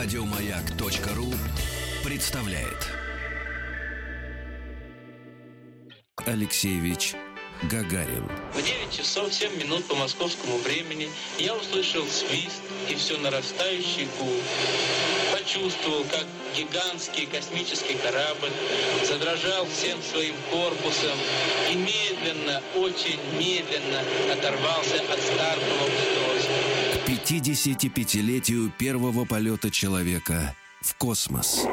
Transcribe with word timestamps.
Радиомаяк.ру 0.00 1.34
представляет 2.04 2.86
Алексеевич 6.24 7.14
Гагарин. 7.64 8.30
В 8.54 8.62
9 8.62 8.92
часов 8.96 9.34
7 9.34 9.58
минут 9.58 9.84
по 9.88 9.96
московскому 9.96 10.58
времени 10.58 11.10
я 11.40 11.52
услышал 11.56 12.06
свист 12.06 12.62
и 12.88 12.94
все 12.94 13.18
нарастающий 13.18 14.06
гул. 14.20 14.40
Почувствовал, 15.32 16.04
как 16.04 16.26
гигантский 16.56 17.26
космический 17.26 17.94
корабль 17.94 18.52
задрожал 19.04 19.66
всем 19.66 20.00
своим 20.00 20.36
корпусом 20.52 21.18
и 21.72 21.74
медленно, 21.74 22.62
очень 22.76 23.18
медленно 23.36 24.04
оторвался 24.32 25.00
от 25.12 25.20
стартового 25.20 25.86
устройства. 25.86 26.27
К 27.08 27.10
55-летию 27.10 28.70
первого 28.76 29.24
полета 29.24 29.70
человека 29.70 30.54
в 30.82 30.94
космос. 30.96 31.64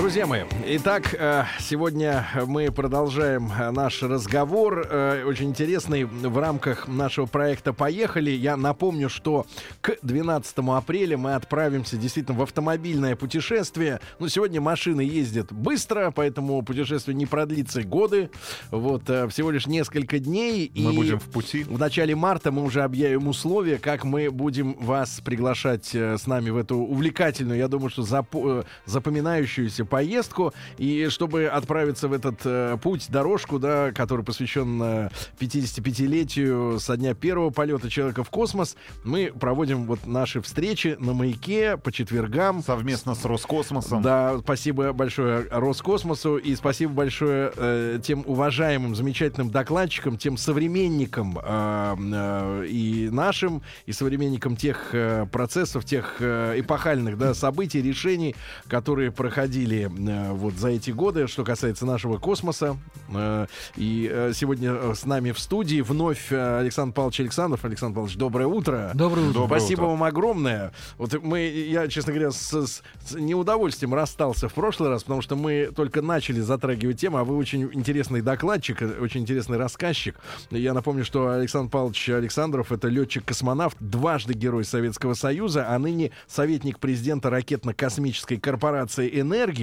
Друзья 0.00 0.26
мои, 0.26 0.44
итак, 0.66 1.14
э, 1.14 1.44
сегодня 1.60 2.26
мы 2.46 2.72
продолжаем 2.72 3.52
э, 3.52 3.70
наш 3.70 4.02
разговор, 4.02 4.86
э, 4.88 5.24
очень 5.26 5.50
интересный 5.50 6.04
в 6.04 6.38
рамках 6.38 6.88
нашего 6.88 7.26
проекта 7.26 7.74
«Поехали». 7.74 8.30
Я 8.30 8.56
напомню, 8.56 9.10
что 9.10 9.44
к 9.82 9.98
12 10.00 10.56
апреля 10.70 11.18
мы 11.18 11.34
отправимся 11.34 11.98
действительно 11.98 12.38
в 12.38 12.42
автомобильное 12.42 13.14
путешествие. 13.14 14.00
Ну, 14.18 14.28
сегодня 14.28 14.58
машины 14.62 15.02
ездят 15.02 15.52
быстро, 15.52 16.10
поэтому 16.12 16.62
путешествие 16.62 17.14
не 17.14 17.26
продлится 17.26 17.82
годы. 17.82 18.30
Вот, 18.70 19.02
всего 19.02 19.50
лишь 19.50 19.66
несколько 19.66 20.18
дней. 20.18 20.72
Мы 20.76 20.92
и 20.94 20.96
будем 20.96 21.20
в 21.20 21.24
пути. 21.24 21.64
В 21.64 21.78
начале 21.78 22.16
марта 22.16 22.50
мы 22.50 22.64
уже 22.64 22.84
объявим 22.84 23.28
условия, 23.28 23.76
как 23.76 24.04
мы 24.04 24.30
будем 24.30 24.72
вас 24.80 25.20
приглашать 25.22 25.94
с 25.94 26.26
нами 26.26 26.48
в 26.48 26.56
эту 26.56 26.76
увлекательную, 26.78 27.58
я 27.58 27.68
думаю, 27.68 27.90
что 27.90 28.00
зап- 28.00 28.64
запоминающуюся 28.86 29.89
поездку. 29.90 30.54
И 30.78 31.08
чтобы 31.10 31.46
отправиться 31.46 32.08
в 32.08 32.14
этот 32.14 32.40
э, 32.44 32.78
путь, 32.82 33.10
дорожку, 33.10 33.58
да, 33.58 33.92
который 33.92 34.24
посвящен 34.24 34.80
э, 34.82 35.08
55-летию 35.38 36.78
со 36.80 36.96
дня 36.96 37.14
первого 37.14 37.50
полета 37.50 37.90
человека 37.90 38.24
в 38.24 38.30
космос, 38.30 38.76
мы 39.04 39.32
проводим 39.38 39.84
вот 39.84 40.06
наши 40.06 40.40
встречи 40.40 40.96
на 40.98 41.12
маяке 41.12 41.76
по 41.76 41.92
четвергам. 41.92 42.62
Совместно 42.62 43.14
с 43.14 43.24
Роскосмосом. 43.24 44.02
Да, 44.02 44.38
спасибо 44.38 44.92
большое 44.92 45.46
Роскосмосу 45.50 46.36
и 46.36 46.54
спасибо 46.54 46.92
большое 46.92 47.52
э, 47.56 47.98
тем 48.02 48.24
уважаемым, 48.26 48.94
замечательным 48.94 49.50
докладчикам, 49.50 50.16
тем 50.16 50.36
современникам 50.36 51.38
э, 51.42 51.96
э, 51.98 52.66
и 52.68 53.08
нашим, 53.10 53.62
и 53.86 53.92
современникам 53.92 54.56
тех 54.56 54.90
э, 54.92 55.26
процессов, 55.30 55.84
тех 55.84 56.16
э, 56.20 56.54
эпохальных 56.60 57.18
да, 57.18 57.34
событий, 57.34 57.82
решений, 57.82 58.36
которые 58.68 59.10
проходили 59.10 59.69
э, 59.76 60.32
вот 60.32 60.54
за 60.54 60.68
эти 60.68 60.90
годы, 60.90 61.26
что 61.26 61.44
касается 61.44 61.86
нашего 61.86 62.18
космоса. 62.18 62.76
Э, 63.08 63.46
и 63.76 64.08
э, 64.10 64.32
сегодня 64.34 64.94
с 64.94 65.04
нами 65.04 65.32
в 65.32 65.38
студии 65.38 65.80
вновь 65.80 66.32
Александр 66.32 66.94
Павлович 66.94 67.20
Александров. 67.20 67.64
Александр 67.64 67.94
Павлович, 67.96 68.16
доброе 68.16 68.46
утро. 68.46 68.90
Доброе 68.94 69.28
утро. 69.28 69.40
Доброе 69.40 69.60
Спасибо 69.60 69.80
утро. 69.80 69.90
вам 69.90 70.04
огромное. 70.04 70.72
Вот 70.98 71.22
мы, 71.22 71.40
я, 71.40 71.88
честно 71.88 72.12
говоря, 72.12 72.30
с, 72.30 72.52
с, 72.52 72.82
с 73.06 73.14
неудовольствием 73.14 73.94
расстался 73.94 74.48
в 74.48 74.54
прошлый 74.54 74.90
раз, 74.90 75.02
потому 75.04 75.22
что 75.22 75.36
мы 75.36 75.70
только 75.74 76.02
начали 76.02 76.40
затрагивать 76.40 77.00
тему, 77.00 77.18
а 77.18 77.24
вы 77.24 77.36
очень 77.36 77.70
интересный 77.72 78.20
докладчик, 78.20 78.82
очень 79.00 79.22
интересный 79.22 79.58
рассказчик. 79.58 80.16
Я 80.50 80.74
напомню, 80.74 81.04
что 81.04 81.30
Александр 81.30 81.70
Павлович 81.70 82.08
Александров 82.10 82.72
это 82.72 82.88
летчик-космонавт, 82.88 83.76
дважды 83.80 84.34
герой 84.34 84.64
Советского 84.64 85.14
Союза, 85.14 85.66
а 85.68 85.78
ныне 85.78 86.10
советник 86.26 86.78
президента 86.78 87.30
ракетно-космической 87.30 88.38
корпорации 88.38 89.20
«Энергия». 89.20 89.59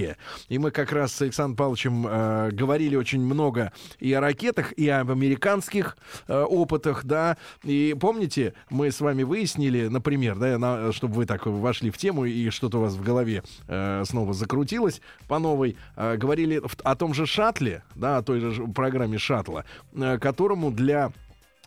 И 0.49 0.57
мы 0.57 0.71
как 0.71 0.91
раз 0.91 1.13
с 1.13 1.21
Александром 1.21 1.55
Павловичем 1.55 2.07
э, 2.07 2.51
говорили 2.51 2.95
очень 2.95 3.21
много 3.21 3.71
и 3.99 4.13
о 4.13 4.21
ракетах, 4.21 4.73
и 4.73 4.87
об 4.89 5.11
американских 5.11 5.97
э, 6.27 6.39
опытах, 6.41 7.05
да. 7.05 7.37
И 7.63 7.95
помните, 7.99 8.53
мы 8.69 8.91
с 8.91 9.01
вами 9.01 9.23
выяснили, 9.23 9.87
например, 9.87 10.37
да, 10.37 10.57
на, 10.57 10.91
чтобы 10.91 11.15
вы 11.15 11.25
так 11.25 11.45
вошли 11.45 11.89
в 11.89 11.97
тему 11.97 12.25
и 12.25 12.49
что-то 12.49 12.79
у 12.79 12.81
вас 12.81 12.93
в 12.93 13.03
голове 13.03 13.43
э, 13.67 14.03
снова 14.05 14.33
закрутилось 14.33 15.01
по 15.27 15.39
новой, 15.39 15.77
э, 15.95 16.17
говорили 16.17 16.61
о 16.83 16.95
том 16.95 17.13
же 17.13 17.25
шаттле, 17.25 17.83
да, 17.95 18.17
о 18.17 18.23
той 18.23 18.39
же 18.39 18.67
программе 18.67 19.17
шаттла, 19.17 19.65
э, 19.93 20.17
которому 20.19 20.71
для 20.71 21.11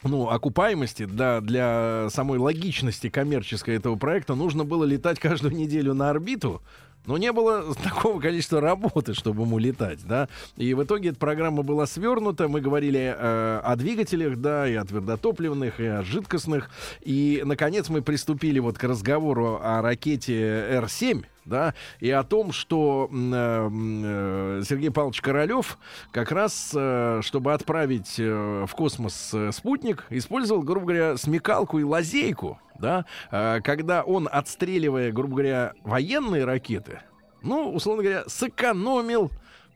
ну, 0.03 0.29
окупаемости, 0.29 1.05
да, 1.05 1.41
для 1.41 2.09
самой 2.11 2.39
логичности 2.39 3.11
коммерческой 3.11 3.77
этого 3.77 3.97
проекта 3.97 4.35
нужно 4.35 4.65
было 4.65 4.85
летать 4.85 5.19
каждую 5.19 5.55
неделю 5.55 5.95
на 5.95 6.11
орбиту, 6.11 6.63
но 7.07 7.19
не 7.19 7.33
было 7.33 7.75
такого 7.83 8.21
количества 8.21 8.61
работы, 8.61 9.15
чтобы 9.15 9.43
ему 9.43 9.59
летать, 9.59 10.01
да. 10.07 10.29
И 10.57 10.75
в 10.75 10.83
итоге 10.85 11.11
эта 11.11 11.19
программа 11.19 11.63
была 11.63 11.87
свернута. 11.87 12.49
Мы 12.49 12.61
говорили 12.61 13.15
э, 13.17 13.61
о 13.63 13.77
двигателях, 13.77 14.37
да, 14.37 14.69
и 14.69 14.75
о 14.75 14.85
твердотопливных, 14.85 15.81
и 15.81 15.87
о 15.87 16.03
жидкостных. 16.03 16.71
И, 17.03 17.43
наконец, 17.45 17.89
мы 17.89 18.03
приступили 18.03 18.59
вот 18.59 18.79
к 18.79 18.85
разговору 18.85 19.61
о 19.63 19.83
ракете 19.83 20.35
Р-7, 20.35 21.25
да, 21.51 21.75
и 21.99 22.11
о 22.11 22.23
том, 22.23 22.53
что 22.53 23.11
э, 23.13 24.63
Сергей 24.67 24.91
Павлович 24.91 25.21
Королев 25.21 25.79
как 26.13 26.33
раз, 26.33 26.73
э, 26.75 27.21
чтобы 27.23 27.53
отправить 27.53 28.15
э, 28.19 28.65
в 28.67 28.75
космос 28.75 29.33
э, 29.35 29.51
спутник, 29.53 30.07
использовал, 30.09 30.63
грубо 30.63 30.87
говоря, 30.87 31.17
смекалку 31.19 31.79
и 31.79 31.85
лазейку, 31.85 32.59
да, 32.79 33.05
э, 33.31 33.61
когда 33.63 34.03
он, 34.03 34.29
отстреливая, 34.31 35.13
грубо 35.13 35.35
говоря, 35.35 35.73
военные 35.83 36.45
ракеты, 36.45 37.01
ну, 37.43 37.73
условно 37.73 38.05
говоря, 38.05 38.25
сэкономил 38.27 39.31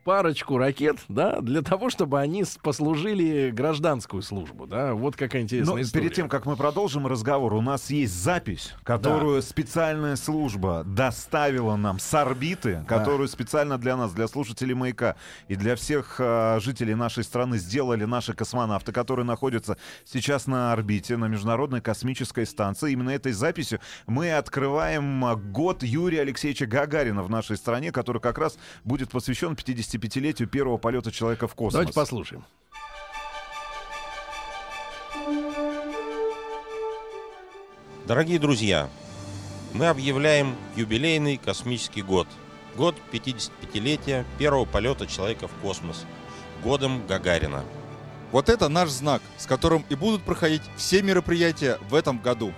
парочку 0.04 0.58
ракет, 0.58 0.98
да, 1.08 1.40
для 1.40 1.62
того, 1.62 1.90
чтобы 1.90 2.20
они 2.20 2.44
послужили 2.62 3.50
гражданскую 3.50 4.22
службу, 4.22 4.66
да. 4.66 4.94
Вот 4.94 5.16
какая 5.16 5.42
интересная 5.42 5.76
Но 5.76 5.80
история. 5.80 6.02
перед 6.02 6.14
тем, 6.14 6.28
как 6.28 6.46
мы 6.46 6.56
продолжим 6.56 7.06
разговор, 7.06 7.54
у 7.54 7.60
нас 7.60 7.90
есть 7.90 8.14
запись, 8.14 8.74
которую 8.84 9.40
да. 9.40 9.46
специальная 9.46 10.16
служба 10.16 10.84
доставила 10.84 11.76
нам 11.76 11.98
с 11.98 12.14
орбиты, 12.14 12.84
которую 12.86 13.28
да. 13.28 13.32
специально 13.32 13.78
для 13.78 13.96
нас, 13.96 14.12
для 14.12 14.28
слушателей 14.28 14.74
«Маяка» 14.74 15.16
и 15.48 15.56
для 15.56 15.74
всех 15.74 16.16
э, 16.18 16.60
жителей 16.60 16.94
нашей 16.94 17.24
страны 17.24 17.58
сделали 17.58 18.04
наши 18.04 18.34
космонавты, 18.34 18.92
которые 18.92 19.24
находятся 19.24 19.78
сейчас 20.04 20.46
на 20.46 20.72
орбите, 20.72 21.16
на 21.16 21.26
Международной 21.26 21.80
космической 21.80 22.46
станции. 22.46 22.92
Именно 22.92 23.10
этой 23.10 23.32
записью 23.32 23.80
мы 24.06 24.32
открываем 24.32 25.24
год 25.50 25.82
Юрия 25.82 26.20
Алексеевича 26.20 26.66
Гагарина 26.66 27.22
в 27.22 27.30
нашей 27.30 27.56
стране, 27.56 27.90
который 27.90 28.20
как 28.20 28.38
раз 28.38 28.58
будет 28.84 29.10
посвящен 29.10 29.56
50 29.56 29.93
55-летию 29.94 30.48
первого 30.48 30.76
полета 30.76 31.10
человека 31.12 31.48
в 31.48 31.54
космос. 31.54 31.72
Давайте 31.74 31.92
послушаем. 31.92 32.44
Дорогие 38.06 38.38
друзья, 38.38 38.90
мы 39.72 39.86
объявляем 39.86 40.56
юбилейный 40.76 41.38
космический 41.38 42.02
год. 42.02 42.28
Год 42.76 42.94
55-летия 43.12 44.24
первого 44.38 44.66
полета 44.66 45.06
человека 45.06 45.48
в 45.48 45.52
космос. 45.62 46.04
Годом 46.62 47.06
Гагарина. 47.06 47.64
Вот 48.30 48.48
это 48.48 48.68
наш 48.68 48.90
знак, 48.90 49.22
с 49.38 49.46
которым 49.46 49.84
и 49.88 49.94
будут 49.94 50.22
проходить 50.22 50.62
все 50.76 51.02
мероприятия 51.02 51.78
в 51.88 51.94
этом 51.94 52.18
году. 52.18 52.52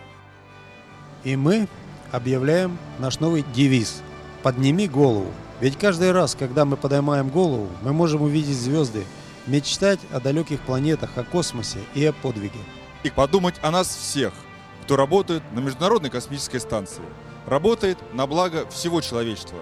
И 1.22 1.36
мы 1.36 1.68
объявляем 2.12 2.78
наш 2.98 3.20
новый 3.20 3.44
девиз 3.54 4.02
«Подними 4.42 4.88
голову». 4.88 5.30
Ведь 5.60 5.78
каждый 5.78 6.12
раз, 6.12 6.34
когда 6.34 6.64
мы 6.64 6.76
поднимаем 6.76 7.30
голову, 7.30 7.68
мы 7.82 7.92
можем 7.92 8.22
увидеть 8.22 8.56
звезды, 8.56 9.06
мечтать 9.46 10.00
о 10.12 10.20
далеких 10.20 10.60
планетах, 10.60 11.16
о 11.16 11.24
космосе 11.24 11.78
и 11.94 12.04
о 12.04 12.12
подвиге. 12.12 12.58
И 13.04 13.10
подумать 13.10 13.54
о 13.62 13.70
нас 13.70 13.88
всех, 13.88 14.34
кто 14.82 14.96
работает 14.96 15.42
на 15.52 15.60
Международной 15.60 16.10
космической 16.10 16.58
станции. 16.58 17.02
Работает 17.46 17.98
на 18.12 18.26
благо 18.26 18.68
всего 18.68 19.00
человечества. 19.00 19.58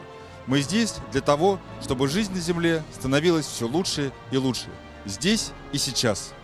Мы 0.46 0.62
здесь 0.62 0.96
для 1.12 1.20
того, 1.20 1.60
чтобы 1.80 2.08
жизнь 2.08 2.32
на 2.32 2.40
Земле 2.40 2.82
становилась 2.92 3.46
все 3.46 3.68
лучше 3.68 4.12
и 4.32 4.36
лучше. 4.36 4.66
Здесь 5.04 5.52
и 5.72 5.78
сейчас. 5.78 6.34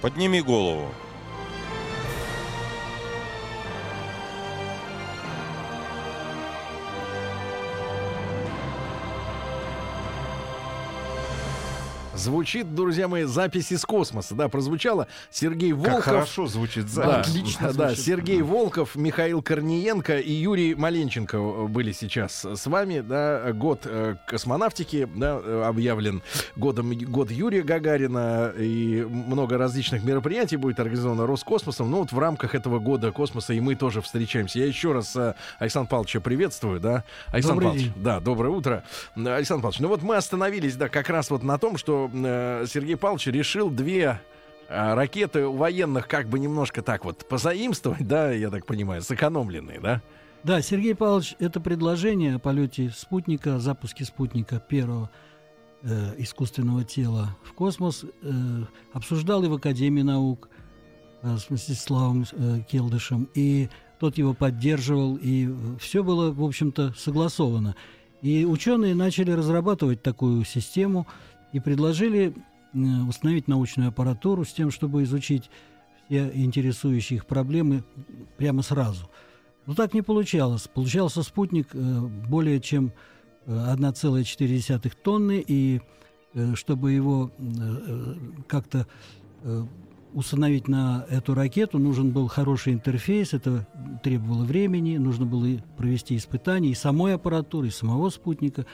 Подними 0.00 0.40
голову. 0.40 0.88
Звучит, 12.22 12.72
друзья 12.72 13.08
мои, 13.08 13.24
запись 13.24 13.72
из 13.72 13.84
космоса. 13.84 14.36
Да, 14.36 14.48
прозвучало. 14.48 15.08
Сергей 15.32 15.72
Волков. 15.72 15.94
Как 15.94 16.04
хорошо 16.04 16.46
звучит 16.46 16.84
Да, 16.94 17.24
запись. 17.24 17.30
Отлично 17.30 17.72
да, 17.72 17.88
звучит. 17.88 18.04
Сергей 18.04 18.42
Волков, 18.42 18.94
Михаил 18.94 19.42
Корниенко 19.42 20.18
и 20.18 20.32
Юрий 20.32 20.76
Маленченко 20.76 21.66
были 21.66 21.90
сейчас 21.90 22.44
с 22.44 22.66
вами. 22.66 23.00
Да, 23.00 23.52
год 23.52 23.80
э, 23.86 24.14
космонавтики 24.28 25.08
да, 25.16 25.40
э, 25.42 25.64
объявлен 25.66 26.22
годом 26.54 26.92
год 26.96 27.32
Юрия 27.32 27.62
Гагарина 27.62 28.52
и 28.56 29.04
много 29.04 29.58
различных 29.58 30.04
мероприятий 30.04 30.56
будет 30.56 30.78
организовано 30.78 31.26
Роскосмосом. 31.26 31.90
Ну 31.90 31.98
вот 31.98 32.12
в 32.12 32.18
рамках 32.20 32.54
этого 32.54 32.78
года 32.78 33.10
космоса 33.10 33.52
и 33.52 33.58
мы 33.58 33.74
тоже 33.74 34.00
встречаемся. 34.00 34.60
Я 34.60 34.66
еще 34.66 34.92
раз 34.92 35.16
э, 35.16 35.34
Александра 35.58 35.90
Павловича 35.90 36.20
приветствую, 36.20 36.78
да. 36.78 37.02
Александр 37.32 37.64
Добрый 37.64 37.68
Павлович, 37.68 37.92
да, 37.96 38.20
доброе 38.20 38.50
утро. 38.50 38.84
Александр 39.16 39.62
Павлович, 39.62 39.80
ну 39.80 39.88
вот 39.88 40.02
мы 40.02 40.14
остановились, 40.14 40.76
да, 40.76 40.88
как 40.88 41.08
раз 41.08 41.28
вот 41.28 41.42
на 41.42 41.58
том, 41.58 41.76
что 41.76 42.11
Сергей 42.12 42.96
Павлович 42.96 43.26
решил 43.28 43.70
две 43.70 44.20
а, 44.68 44.94
ракеты 44.94 45.46
у 45.46 45.52
военных 45.52 46.08
как 46.08 46.28
бы 46.28 46.38
немножко 46.38 46.82
так 46.82 47.04
вот 47.04 47.26
позаимствовать, 47.28 48.06
да, 48.06 48.32
я 48.32 48.48
так 48.50 48.64
понимаю, 48.64 49.02
сэкономленные, 49.02 49.80
да? 49.80 50.02
Да, 50.44 50.62
Сергей 50.62 50.94
Павлович, 50.94 51.36
это 51.38 51.60
предложение 51.60 52.36
о 52.36 52.38
полете 52.38 52.90
спутника, 52.90 53.58
запуске 53.58 54.04
спутника 54.04 54.58
первого 54.58 55.10
э, 55.82 56.14
искусственного 56.18 56.84
тела 56.84 57.36
в 57.44 57.52
космос 57.52 58.04
э, 58.22 58.30
обсуждал 58.92 59.44
и 59.44 59.48
в 59.48 59.54
Академии 59.54 60.02
наук 60.02 60.48
э, 61.22 61.36
с 61.36 61.50
Мстиславом 61.50 62.24
э, 62.32 62.60
Келдышем, 62.68 63.28
и 63.34 63.68
тот 64.00 64.16
его 64.16 64.32
поддерживал, 64.32 65.16
и 65.20 65.48
все 65.78 66.02
было, 66.02 66.32
в 66.32 66.42
общем-то, 66.42 66.94
согласовано. 66.96 67.76
И 68.22 68.44
ученые 68.44 68.94
начали 68.94 69.32
разрабатывать 69.32 70.02
такую 70.02 70.44
систему 70.44 71.06
и 71.52 71.60
предложили 71.60 72.34
э, 72.72 72.78
установить 73.08 73.48
научную 73.48 73.88
аппаратуру 73.88 74.44
с 74.44 74.52
тем, 74.52 74.70
чтобы 74.70 75.02
изучить 75.02 75.50
все 76.12 76.30
интересующие 76.34 77.16
их 77.16 77.26
проблемы 77.26 77.84
прямо 78.36 78.62
сразу. 78.62 79.08
Но 79.66 79.74
так 79.74 79.94
не 79.94 80.02
получалось. 80.02 80.68
Получался 80.68 81.22
спутник 81.22 81.68
э, 81.72 82.00
более 82.28 82.60
чем 82.60 82.92
э, 83.46 83.52
1,4 83.52 84.92
тонны, 85.02 85.42
и 85.46 85.80
э, 86.34 86.54
чтобы 86.54 86.92
его 86.92 87.30
э, 87.38 87.42
э, 87.42 88.14
как-то 88.48 88.86
э, 89.42 89.64
установить 90.12 90.68
на 90.68 91.06
эту 91.08 91.34
ракету, 91.34 91.78
нужен 91.78 92.10
был 92.10 92.28
хороший 92.28 92.74
интерфейс, 92.74 93.32
это 93.32 93.66
требовало 94.02 94.44
времени, 94.44 94.98
нужно 94.98 95.24
было 95.24 95.46
провести 95.78 96.16
испытания 96.16 96.70
и 96.70 96.74
самой 96.74 97.14
аппаратуры, 97.14 97.68
и 97.68 97.70
самого 97.70 98.10
спутника. 98.10 98.66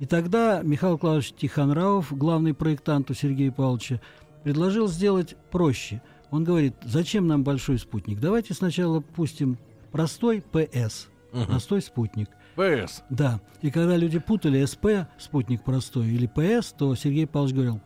И 0.00 0.06
тогда 0.06 0.62
Михаил 0.62 0.96
Клавович 0.96 1.34
Тихонравов, 1.34 2.16
главный 2.16 2.54
проектант 2.54 3.10
у 3.10 3.14
Сергея 3.14 3.52
Павловича, 3.52 4.00
предложил 4.42 4.88
сделать 4.88 5.36
проще. 5.50 6.02
Он 6.30 6.42
говорит, 6.42 6.74
зачем 6.82 7.26
нам 7.26 7.44
большой 7.44 7.78
спутник? 7.78 8.18
Давайте 8.18 8.54
сначала 8.54 9.00
пустим 9.00 9.58
простой 9.92 10.42
ПС, 10.42 11.08
простой 11.46 11.82
спутник. 11.82 12.30
ПС. 12.56 13.02
Да. 13.10 13.40
И 13.60 13.70
когда 13.70 13.96
люди 13.96 14.18
путали 14.18 14.64
СП, 14.64 15.06
спутник 15.18 15.62
простой, 15.62 16.08
или 16.08 16.26
ПС, 16.26 16.72
то 16.72 16.94
Сергей 16.94 17.26
Павлович 17.26 17.54
говорил, 17.54 17.80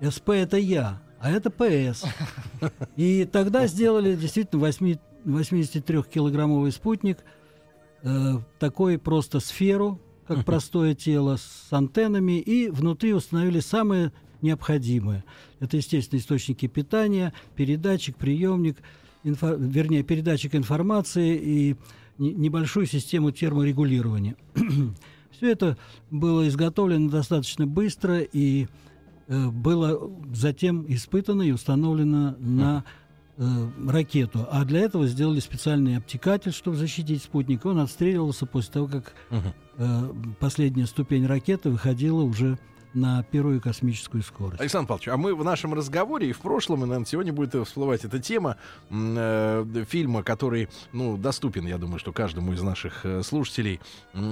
СП 0.00 0.30
это 0.30 0.56
я, 0.56 1.00
а 1.20 1.30
это 1.30 1.50
ПС. 1.50 2.04
И 2.96 3.24
тогда 3.26 3.68
сделали 3.68 4.16
действительно 4.16 4.60
8 4.60 4.96
83-килограммовый 5.24 6.72
спутник, 6.72 7.18
э, 8.02 8.38
такой 8.58 8.98
просто 8.98 9.38
сферу, 9.38 10.00
как 10.30 10.44
простое 10.44 10.94
тело, 10.94 11.38
с 11.38 11.72
антеннами, 11.72 12.38
и 12.38 12.68
внутри 12.70 13.12
установили 13.14 13.58
самое 13.58 14.12
необходимое. 14.42 15.24
Это, 15.58 15.76
естественно, 15.76 16.20
источники 16.20 16.68
питания, 16.68 17.32
передатчик, 17.56 18.16
приемник, 18.16 18.76
инфо- 19.24 19.58
вернее, 19.58 20.04
передатчик 20.04 20.54
информации 20.54 21.36
и 21.36 21.76
не- 22.18 22.32
небольшую 22.32 22.86
систему 22.86 23.32
терморегулирования. 23.32 24.36
Все 25.32 25.50
это 25.50 25.76
было 26.12 26.46
изготовлено 26.46 27.10
достаточно 27.10 27.66
быстро 27.66 28.20
и 28.20 28.68
э, 29.26 29.48
было 29.48 30.12
затем 30.32 30.84
испытано 30.86 31.42
и 31.42 31.50
установлено 31.50 32.36
на 32.38 32.84
э, 33.40 33.70
ракету. 33.88 34.46
А 34.50 34.64
для 34.64 34.80
этого 34.80 35.06
сделали 35.06 35.40
специальный 35.40 35.96
обтекатель, 35.96 36.52
чтобы 36.52 36.76
защитить 36.76 37.22
спутник. 37.22 37.66
Он 37.66 37.80
отстреливался 37.80 38.46
после 38.46 38.72
того, 38.72 38.86
как 38.86 39.14
э, 39.78 40.12
последняя 40.38 40.86
ступень 40.86 41.26
ракеты 41.26 41.70
выходила 41.70 42.22
уже 42.22 42.58
на 42.94 43.22
первую 43.22 43.60
космическую 43.60 44.22
скорость. 44.22 44.60
Александр 44.60 44.88
Павлович, 44.88 45.08
а 45.08 45.16
мы 45.16 45.34
в 45.34 45.44
нашем 45.44 45.74
разговоре 45.74 46.28
и 46.30 46.32
в 46.32 46.40
прошлом, 46.40 46.78
и, 46.80 46.86
наверное, 46.86 47.06
сегодня 47.06 47.32
будет 47.32 47.54
всплывать 47.66 48.04
эта 48.04 48.18
тема 48.18 48.56
э, 48.90 49.64
фильма, 49.88 50.22
который, 50.22 50.68
ну, 50.92 51.16
доступен, 51.16 51.66
я 51.66 51.78
думаю, 51.78 51.98
что 51.98 52.12
каждому 52.12 52.52
из 52.52 52.62
наших 52.62 53.04
э, 53.06 53.22
слушателей. 53.22 53.80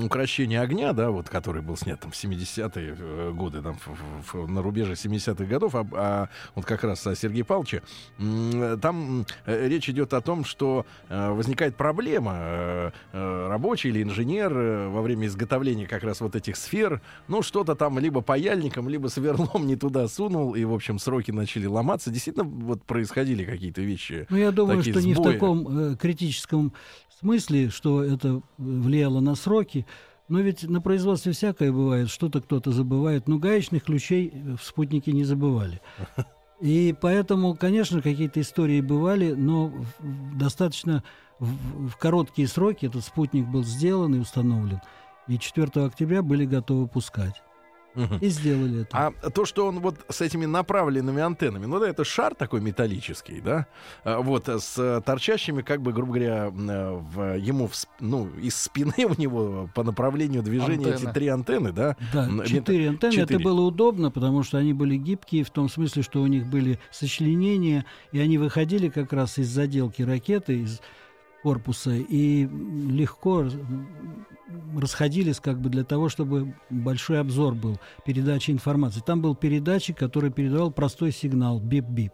«Укращение 0.05 0.61
огня», 0.61 0.93
да, 0.93 1.11
вот, 1.11 1.29
который 1.29 1.63
был 1.63 1.77
снят 1.77 2.01
там 2.01 2.11
в 2.11 2.15
70-е 2.15 2.97
э, 2.99 3.33
годы, 3.33 3.63
там, 3.63 3.77
в- 3.85 4.33
в- 4.45 4.49
на 4.51 4.61
рубеже 4.63 4.95
70-х 4.95 5.45
годов, 5.45 5.75
а, 5.75 5.87
а 5.93 6.29
вот 6.55 6.65
как 6.65 6.83
раз 6.85 7.07
о 7.07 7.15
Сергее 7.15 7.45
Павловиче. 7.45 7.83
Э, 8.19 8.77
Там 8.81 9.25
речь 9.47 9.89
идет 9.89 10.13
о 10.15 10.21
том, 10.21 10.45
что 10.45 10.85
возникает 11.09 11.77
проблема. 11.77 12.93
Рабочий 13.13 13.89
или 13.91 14.03
инженер 14.03 14.53
во 14.89 15.03
время 15.03 15.27
изготовления 15.27 15.87
как 15.87 16.03
раз 16.03 16.21
вот 16.21 16.37
этих 16.37 16.57
сфер, 16.57 17.01
ну, 17.29 17.43
что-то 17.43 17.75
там 17.75 17.99
либо 17.99 18.21
паяльником, 18.49 18.89
либо 18.89 19.09
сверлом 19.09 19.67
не 19.67 19.77
туда 19.77 20.09
сунул, 20.09 20.55
и, 20.55 20.65
в 20.65 20.73
общем, 20.73 20.99
сроки 20.99 21.31
начали 21.31 21.67
ломаться. 21.67 22.11
Действительно, 22.11 22.45
вот 22.45 22.83
происходили 22.85 23.45
какие-то 23.45 23.83
вещи. 23.83 24.27
Ну, 24.31 24.37
я 24.37 24.51
думаю, 24.51 24.83
что 24.83 25.01
не 25.01 25.15
в 25.15 25.17
сбои. 25.17 25.35
таком 25.35 25.79
э, 25.79 25.97
критическом 25.97 26.73
смысле, 27.21 27.71
что 27.71 28.03
это 28.03 28.43
влияло 28.57 29.21
на 29.21 29.35
сроки. 29.35 29.87
Но 30.29 30.41
ведь 30.41 30.65
на 30.65 30.81
производстве 30.81 31.33
всякое 31.33 31.73
бывает, 31.73 32.11
что-то 32.11 32.41
кто-то 32.41 32.71
забывает. 32.71 33.29
Но 33.29 33.39
гаечных 33.39 33.85
ключей 33.85 34.33
э, 34.33 34.57
в 34.57 34.65
спутнике 34.65 35.13
не 35.13 35.25
забывали. 35.25 35.81
И 36.61 36.95
поэтому, 37.01 37.55
конечно, 37.55 38.03
какие-то 38.03 38.41
истории 38.41 38.81
бывали, 38.81 39.33
но 39.33 39.73
достаточно 40.35 41.05
в, 41.39 41.89
в 41.91 41.97
короткие 41.97 42.49
сроки 42.49 42.87
этот 42.87 43.05
спутник 43.05 43.47
был 43.47 43.63
сделан 43.63 44.17
и 44.17 44.19
установлен. 44.19 44.81
И 45.29 45.39
4 45.39 45.85
октября 45.85 46.23
были 46.23 46.47
готовы 46.47 46.89
пускать. 46.89 47.41
Мгм. 47.99 48.19
И 48.21 48.29
сделали 48.29 48.83
это. 48.83 49.13
А 49.23 49.31
то, 49.31 49.45
что 49.45 49.67
он 49.67 49.81
вот 49.81 49.97
с 50.09 50.21
этими 50.21 50.47
направленными 50.47 51.21
антеннами, 51.21 51.67
ну 51.67 51.81
да, 51.81 51.89
это 51.89 52.05
шар 52.05 52.35
такой 52.35 52.61
металлический, 52.61 53.41
да, 53.41 53.67
а, 54.05 54.21
вот 54.21 54.49
с 54.49 55.03
торчащими, 55.05 55.63
как 55.63 55.83
бы, 55.83 55.93
грубо 55.93 56.13
говоря, 56.13 56.53
э, 56.55 57.01
в, 57.13 57.37
ему, 57.39 57.67
в 57.67 57.75
ну, 57.99 58.29
из 58.41 58.57
спины 58.57 58.95
у 59.05 59.21
него 59.21 59.69
по 59.75 59.83
направлению 59.83 60.45
движения 60.45 60.87
эти 60.87 61.07
Антенны. 61.07 61.13
три 61.13 61.29
антенны, 61.29 61.73
да. 61.73 61.97
Да, 62.13 62.29
четыре 62.47 62.91
антенны. 62.91 63.13
четыре. 63.13 63.41
Это 63.41 63.45
было 63.45 63.63
удобно, 63.63 64.13
потому 64.13 64.45
что 64.45 64.59
они 64.59 64.73
были 64.73 64.97
гибкие, 64.97 65.43
в 65.43 65.51
том 65.51 65.69
смысле, 65.69 66.03
что 66.03 66.23
у 66.23 66.27
них 66.29 66.47
были 66.47 66.79
сочленения, 66.93 67.85
и 68.13 68.21
они 68.21 68.39
выходили 68.39 68.89
как 68.89 69.13
раз 69.13 69.39
из 69.39 69.49
заделки 69.49 70.03
ракеты, 70.03 70.61
из 70.61 70.81
корпуса, 71.43 71.93
и 71.93 72.47
легко 72.47 73.49
расходились 74.77 75.41
как 75.41 75.61
бы 75.61 75.69
для 75.71 75.85
того, 75.85 76.09
чтобы 76.09 76.55
большой 76.71 77.21
обзор 77.21 77.55
был, 77.55 77.79
передача 78.05 78.53
информации. 78.53 79.01
Там 79.05 79.23
был 79.23 79.35
передатчик, 79.35 79.97
который 79.97 80.31
передавал 80.31 80.71
простой 80.71 81.13
сигнал 81.13 81.61
бип-бип. 81.61 82.13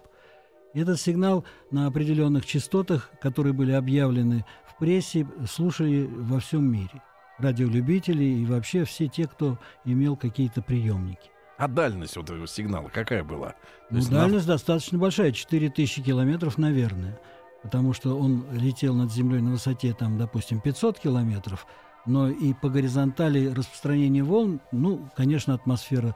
Этот 0.74 1.00
сигнал 1.00 1.44
на 1.70 1.86
определенных 1.86 2.44
частотах, 2.46 3.10
которые 3.20 3.52
были 3.52 3.72
объявлены 3.72 4.44
в 4.68 4.76
прессе, 4.78 5.26
слушали 5.48 6.04
во 6.10 6.40
всем 6.40 6.64
мире. 6.70 7.02
Радиолюбители 7.38 8.24
и 8.24 8.44
вообще 8.46 8.84
все 8.84 9.08
те, 9.08 9.26
кто 9.26 9.58
имел 9.84 10.16
какие-то 10.16 10.62
приемники. 10.62 11.30
А 11.56 11.68
дальность 11.68 12.16
вот 12.16 12.30
этого 12.30 12.46
сигнала 12.48 12.88
какая 12.88 13.22
была? 13.22 13.50
То 13.50 13.56
Ну, 13.90 13.96
есть 13.98 14.10
на- 14.10 14.20
дальность 14.22 14.46
достаточно 14.46 14.98
большая, 14.98 15.30
4000 15.30 16.02
километров, 16.02 16.58
наверное. 16.58 17.18
Потому 17.62 17.92
что 17.92 18.18
он 18.18 18.44
летел 18.52 18.94
над 18.94 19.12
землей 19.12 19.40
на 19.40 19.52
высоте, 19.52 19.94
там, 19.94 20.18
допустим, 20.18 20.60
500 20.60 20.98
километров, 20.98 21.66
но 22.06 22.28
и 22.28 22.52
по 22.52 22.68
горизонтали 22.68 23.48
распространение 23.48 24.22
волн, 24.22 24.60
ну, 24.72 25.08
конечно, 25.16 25.54
атмосфера 25.54 26.14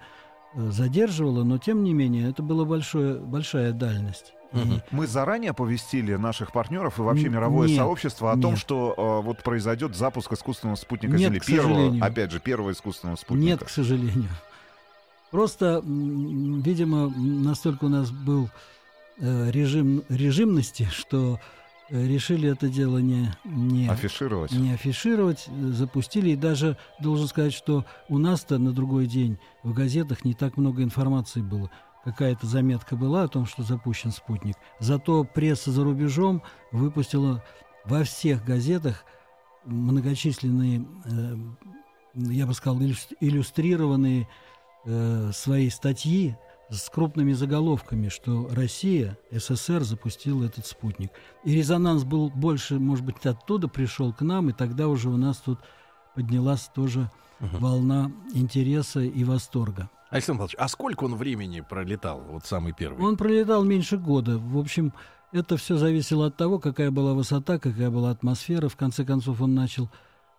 э, 0.54 0.70
задерживала, 0.70 1.44
но 1.44 1.58
тем 1.58 1.82
не 1.82 1.94
менее 1.94 2.30
это 2.30 2.42
была 2.42 2.64
большое, 2.64 3.14
большая 3.20 3.72
дальность. 3.72 4.34
И 4.52 4.80
Мы 4.90 5.06
заранее 5.06 5.50
оповестили 5.50 6.14
наших 6.14 6.52
партнеров 6.52 6.98
и 6.98 7.02
вообще 7.02 7.28
мировое 7.28 7.68
нет, 7.68 7.76
сообщество 7.76 8.32
о 8.32 8.36
том, 8.40 8.52
нет. 8.52 8.60
что 8.60 8.94
э, 8.96 9.26
вот 9.26 9.42
произойдет 9.42 9.94
запуск 9.94 10.32
искусственного 10.32 10.76
спутника 10.76 11.16
Нет, 11.16 11.26
Земли. 11.28 11.40
к 11.40 11.44
Первого, 11.44 11.74
сожалению. 11.74 12.04
опять 12.04 12.30
же, 12.30 12.40
первого 12.40 12.72
искусственного 12.72 13.16
спутника. 13.16 13.46
Нет, 13.46 13.64
к 13.64 13.68
сожалению. 13.68 14.30
Просто, 15.30 15.82
видимо, 15.84 17.10
настолько 17.14 17.84
у 17.84 17.88
нас 17.88 18.10
был 18.10 18.48
э, 19.18 19.50
режим 19.50 20.02
режимности, 20.08 20.88
что 20.90 21.34
э, 21.34 21.38
решили 21.90 22.50
это 22.50 22.68
дело 22.68 22.98
не, 22.98 23.30
не, 23.44 23.88
Афишировать. 23.88 24.52
не 24.52 24.72
афишировать, 24.72 25.46
запустили. 25.46 26.30
И 26.30 26.36
даже 26.36 26.76
должен 27.00 27.26
сказать, 27.28 27.52
что 27.52 27.84
у 28.08 28.18
нас-то 28.18 28.58
на 28.58 28.72
другой 28.72 29.06
день 29.06 29.38
в 29.62 29.72
газетах 29.72 30.24
не 30.24 30.34
так 30.34 30.56
много 30.56 30.82
информации 30.82 31.40
было. 31.40 31.70
Какая-то 32.04 32.46
заметка 32.46 32.96
была 32.96 33.24
о 33.24 33.28
том, 33.28 33.46
что 33.46 33.62
запущен 33.62 34.12
спутник. 34.12 34.56
Зато 34.78 35.24
пресса 35.24 35.70
за 35.70 35.84
рубежом 35.84 36.42
выпустила 36.72 37.44
во 37.84 38.04
всех 38.04 38.44
газетах 38.44 39.04
многочисленные, 39.64 40.86
э, 41.04 41.36
я 42.14 42.46
бы 42.46 42.54
сказал, 42.54 42.80
иллюс- 42.80 43.14
иллюстрированные 43.20 44.28
э, 44.84 45.30
свои 45.34 45.68
статьи 45.68 46.36
с 46.70 46.90
крупными 46.90 47.32
заголовками, 47.32 48.08
что 48.08 48.48
Россия, 48.52 49.18
СССР 49.30 49.84
запустил 49.84 50.42
этот 50.42 50.66
спутник. 50.66 51.10
И 51.44 51.54
резонанс 51.54 52.04
был 52.04 52.30
больше, 52.30 52.78
может 52.78 53.04
быть, 53.04 53.24
оттуда 53.24 53.68
пришел 53.68 54.12
к 54.12 54.20
нам, 54.22 54.50
и 54.50 54.52
тогда 54.52 54.88
уже 54.88 55.08
у 55.08 55.16
нас 55.16 55.38
тут 55.38 55.58
поднялась 56.14 56.70
тоже 56.74 57.10
волна 57.40 58.10
интереса 58.34 59.00
и 59.00 59.24
восторга. 59.24 59.88
Александр 60.10 60.38
Павлович, 60.38 60.56
а 60.58 60.68
сколько 60.68 61.04
он 61.04 61.14
времени 61.16 61.60
пролетал, 61.60 62.22
вот 62.30 62.46
самый 62.46 62.72
первый? 62.72 63.04
Он 63.04 63.16
пролетал 63.16 63.62
меньше 63.64 63.98
года. 63.98 64.38
В 64.38 64.58
общем, 64.58 64.92
это 65.32 65.56
все 65.56 65.76
зависело 65.76 66.26
от 66.26 66.36
того, 66.36 66.58
какая 66.58 66.90
была 66.90 67.12
высота, 67.12 67.58
какая 67.58 67.90
была 67.90 68.10
атмосфера. 68.10 68.68
В 68.68 68.76
конце 68.76 69.04
концов, 69.04 69.40
он 69.40 69.54
начал... 69.54 69.90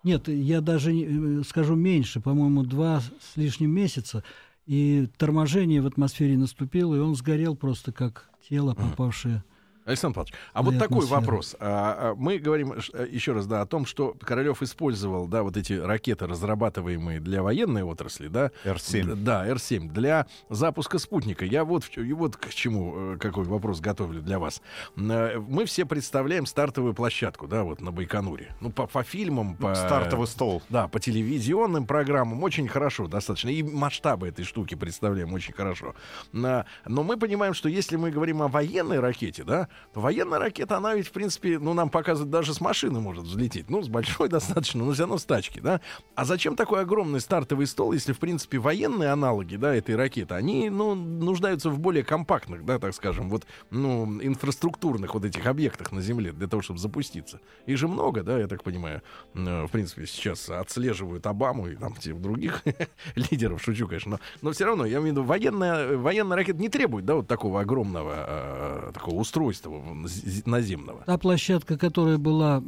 Нет, 0.04 0.28
я 0.28 0.62
даже 0.62 0.94
э, 0.94 1.44
скажу 1.44 1.76
меньше, 1.76 2.20
по-моему, 2.22 2.64
два 2.64 3.02
с 3.02 3.36
лишним 3.36 3.72
месяца. 3.72 4.24
И 4.70 5.10
торможение 5.18 5.82
в 5.82 5.88
атмосфере 5.88 6.38
наступило, 6.38 6.94
и 6.94 7.00
он 7.00 7.16
сгорел 7.16 7.56
просто 7.56 7.92
как 7.92 8.30
тело, 8.48 8.76
попавшее... 8.76 9.44
Александр 9.90 10.16
Павлович, 10.16 10.34
а 10.54 10.60
Да, 10.60 10.70
вот 10.70 10.78
такой 10.80 11.06
вопрос. 11.06 11.56
А, 11.60 12.12
а, 12.12 12.16
Мы 12.16 12.38
говорим 12.38 12.74
э, 12.94 13.08
еще 13.10 13.34
раз, 13.34 13.48
да, 13.48 13.62
о 13.62 13.66
том, 13.66 13.86
что 13.86 14.16
Королев 14.22 14.62
использовал, 14.62 15.28
да, 15.28 15.44
вот 15.44 15.58
эти 15.58 15.74
ракеты, 15.74 16.28
разрабатываемые 16.28 17.20
для 17.20 17.42
военной 17.44 17.84
отрасли, 17.84 18.28
да, 18.28 18.52
Р-7. 18.64 19.04
Д- 19.06 19.16
Да, 19.16 19.46
Р-7 19.48 19.92
для 19.92 20.28
запуска 20.50 21.00
спутника. 21.00 21.46
Я 21.46 21.64
вот, 21.64 21.86
и 21.98 22.14
вот 22.14 22.38
к 22.38 22.50
чему, 22.50 23.14
э, 23.16 23.18
какой 23.18 23.44
вопрос 23.46 23.80
готовлю 23.80 24.22
для 24.22 24.40
вас. 24.40 24.62
Э, 24.98 25.40
Мы 25.40 25.66
все 25.66 25.86
представляем 25.86 26.46
стартовую 26.46 26.94
площадку, 26.94 27.48
да, 27.48 27.64
вот 27.64 27.82
на 27.82 27.92
Байконуре. 27.92 28.56
Ну, 28.62 28.70
по, 28.72 28.86
по 28.88 29.04
фильмам, 29.04 29.56
по... 29.56 29.74
Стартовый 29.76 30.28
стол. 30.28 30.62
Да, 30.70 30.88
по 30.88 31.00
телевизионным 31.00 31.86
программам 31.86 32.44
очень 32.44 32.68
хорошо, 32.68 33.08
достаточно. 33.08 33.50
И 33.50 33.64
масштабы 33.64 34.28
этой 34.28 34.46
штуки 34.46 34.76
представляем 34.76 35.34
очень 35.34 35.54
хорошо. 35.54 35.96
На- 36.32 36.66
Но 36.86 37.04
мы 37.04 37.18
понимаем, 37.18 37.54
что 37.54 37.70
если 37.70 37.96
мы 37.98 38.12
говорим 38.12 38.42
о 38.42 38.48
военной 38.48 39.00
ракете, 39.00 39.44
да, 39.44 39.68
военная 39.94 40.40
ракета, 40.40 40.78
она 40.78 40.96
ведь, 40.96 41.08
в 41.08 41.12
принципе, 41.12 41.60
ну, 41.60 41.74
нам 41.74 41.90
показывает, 41.90 42.32
даже 42.32 42.54
с 42.54 42.62
машины 42.62 43.00
может 43.00 43.26
взлететь. 43.26 43.70
Ну, 43.70 43.82
с 43.82 43.88
большой 43.88 44.30
достаточно, 44.30 44.84
но 44.84 44.92
все 44.94 45.04
равно 45.04 45.18
с 45.18 45.26
тачки, 45.26 45.60
да. 45.60 45.82
А 46.16 46.26
зачем 46.26 46.56
такой 46.56 46.82
огромный 46.82 47.20
стартовый 47.20 47.68
стол, 47.68 47.94
если, 47.94 48.14
в 48.14 48.20
принципе, 48.20 48.60
военные 48.60 49.10
аналоги, 49.10 49.56
да, 49.56 49.76
этой 49.76 49.96
ракеты, 49.96 50.36
они, 50.36 50.70
ну, 50.70 50.96
нуждаются 50.96 51.70
в 51.70 51.80
более 51.80 52.04
компактных, 52.04 52.66
да, 52.66 52.80
так 52.80 52.94
скажем, 52.94 53.30
вот, 53.30 53.46
ну, 53.70 54.22
инфраструктурных 54.22 55.14
вот 55.14 55.26
этих 55.26 55.46
объектах 55.46 55.92
на 55.92 56.02
Земле 56.02 56.32
для 56.32 56.48
того, 56.48 56.62
чтобы 56.62 56.80
запуститься. 56.80 57.40
Их 57.66 57.78
же 57.78 57.88
много, 57.88 58.24
да, 58.24 58.38
я 58.38 58.48
так 58.48 58.64
понимаю, 58.64 59.02
э, 59.34 59.66
в 59.66 59.72
принципе, 59.72 60.06
сейчас 60.06 60.50
отслеживают 60.50 61.26
Обаму 61.26 61.68
и 61.68 61.76
там 61.76 61.96
тех 61.96 62.20
других 62.22 62.64
лидеров, 63.16 63.62
шучу, 63.62 63.88
конечно, 63.88 64.12
но, 64.12 64.20
но 64.42 64.52
все 64.52 64.66
равно, 64.66 64.86
я 64.86 65.00
имею 65.00 65.04
в 65.04 65.08
виду, 65.08 65.24
военная, 65.24 65.98
военная 65.98 66.38
ракета 66.38 66.60
не 66.60 66.70
требует, 66.70 67.06
да, 67.06 67.16
вот 67.16 67.28
такого 67.28 67.62
огромного 67.62 68.14
э, 68.18 68.92
такого 68.94 69.16
устройства 69.16 69.69
з- 70.06 70.46
наземного. 70.46 71.04
Та 71.06 71.18
площадка, 71.18 71.78
которая 71.78 72.18
была 72.18 72.62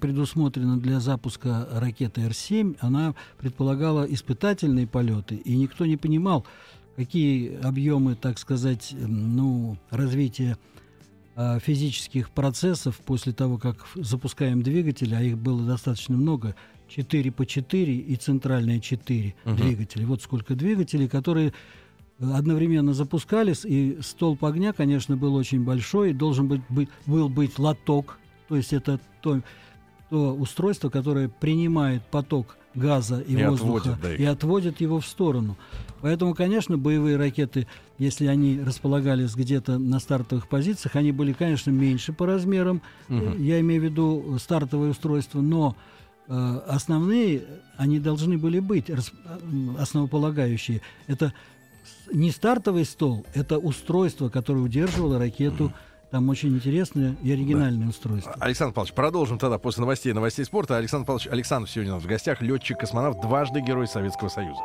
предусмотрена 0.00 0.76
для 0.78 1.00
запуска 1.00 1.68
ракеты 1.72 2.20
Р-7, 2.22 2.76
она 2.80 3.14
предполагала 3.38 4.04
испытательные 4.04 4.86
полеты, 4.86 5.36
и 5.36 5.56
никто 5.56 5.86
не 5.86 5.96
понимал, 5.96 6.44
какие 6.96 7.56
объемы, 7.62 8.14
так 8.14 8.38
сказать, 8.38 8.94
ну, 8.98 9.76
развития 9.90 10.56
а, 11.36 11.60
физических 11.60 12.30
процессов 12.30 12.96
после 13.06 13.32
того, 13.32 13.58
как 13.58 13.86
запускаем 13.94 14.62
двигатели, 14.62 15.14
а 15.14 15.22
их 15.22 15.38
было 15.38 15.62
достаточно 15.64 16.16
много, 16.16 16.54
4 16.88 17.30
по 17.32 17.46
4 17.46 17.96
и 17.96 18.16
центральные 18.16 18.80
4 18.80 19.34
двигателя. 19.44 20.06
Вот 20.06 20.22
сколько 20.22 20.54
двигателей, 20.54 21.08
которые 21.08 21.52
одновременно 22.20 22.94
запускались, 22.94 23.64
и 23.64 23.98
столб 24.02 24.44
огня, 24.44 24.72
конечно, 24.72 25.16
был 25.16 25.34
очень 25.34 25.64
большой, 25.64 26.10
и 26.10 26.14
должен 26.14 26.48
быть, 26.48 26.62
быть, 26.68 26.88
был 27.06 27.28
быть 27.28 27.58
лоток, 27.58 28.18
то 28.48 28.56
есть 28.56 28.72
это 28.72 28.98
то, 29.20 29.40
то 30.10 30.34
устройство, 30.34 30.88
которое 30.88 31.28
принимает 31.28 32.02
поток 32.06 32.56
газа 32.74 33.20
и, 33.20 33.34
И 33.34 33.44
воздуха 33.44 33.78
отводит, 33.78 34.00
да, 34.02 34.14
их. 34.14 34.20
и 34.20 34.24
отводит 34.24 34.80
его 34.80 35.00
в 35.00 35.06
сторону. 35.06 35.56
Поэтому, 36.00 36.34
конечно, 36.34 36.78
боевые 36.78 37.16
ракеты, 37.16 37.66
если 37.98 38.26
они 38.26 38.60
располагались 38.60 39.34
где-то 39.34 39.78
на 39.78 39.98
стартовых 39.98 40.48
позициях, 40.48 40.94
они 40.96 41.10
были, 41.12 41.32
конечно, 41.32 41.70
меньше 41.70 42.12
по 42.12 42.26
размерам. 42.26 42.82
Э, 43.08 43.34
Я 43.38 43.60
имею 43.60 43.80
в 43.80 43.84
виду 43.84 44.36
стартовое 44.38 44.90
устройство, 44.90 45.40
но 45.40 45.76
э, 46.28 46.60
основные 46.68 47.42
они 47.76 47.98
должны 47.98 48.38
были 48.38 48.60
быть 48.60 48.90
м, 48.90 49.76
основополагающие. 49.78 50.80
Это 51.08 51.32
не 52.12 52.30
стартовый 52.30 52.84
стол, 52.84 53.24
это 53.34 53.58
устройство, 53.58 54.28
которое 54.28 54.60
удерживало 54.60 55.18
ракету. 55.18 55.72
Там 56.10 56.28
очень 56.30 56.54
интересное 56.54 57.16
и 57.22 57.30
оригинальное 57.30 57.88
устройство. 57.88 58.34
Александр 58.40 58.72
Павлович, 58.72 58.94
продолжим 58.94 59.38
тогда 59.38 59.58
после 59.58 59.82
новостей 59.82 60.14
новостей 60.14 60.44
спорта. 60.46 60.78
Александр 60.78 61.06
Павлович 61.06 61.28
Александров 61.30 61.70
сегодня 61.70 61.92
у 61.92 61.96
нас 61.96 62.04
в 62.04 62.06
гостях, 62.06 62.40
летчик-космонавт, 62.40 63.20
дважды 63.20 63.60
Герой 63.60 63.86
Советского 63.86 64.30
Союза. 64.30 64.60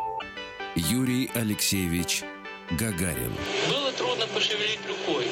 Юрий 0.75 1.29
Алексеевич 1.35 2.23
Гагарин. 2.71 3.33
Было 3.69 3.91
трудно 3.91 4.25
пошевелить 4.33 4.79
рукой. 4.87 5.25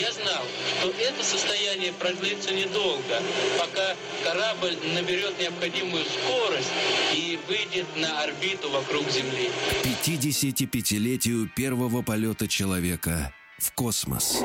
Я 0.00 0.10
знал, 0.10 0.42
что 0.80 0.88
это 0.88 1.22
состояние 1.22 1.92
продлится 1.92 2.52
недолго, 2.54 3.20
пока 3.58 3.94
корабль 4.24 4.76
наберет 4.94 5.38
необходимую 5.38 6.02
скорость 6.04 6.72
и 7.18 7.38
выйдет 7.48 7.86
на 7.96 8.22
орбиту 8.22 8.70
вокруг 8.70 9.10
Земли. 9.10 9.50
К 9.82 10.08
55-летию 10.08 11.50
первого 11.54 12.02
полета 12.02 12.46
человека 12.46 13.32
в 13.58 13.72
космос. 13.72 14.42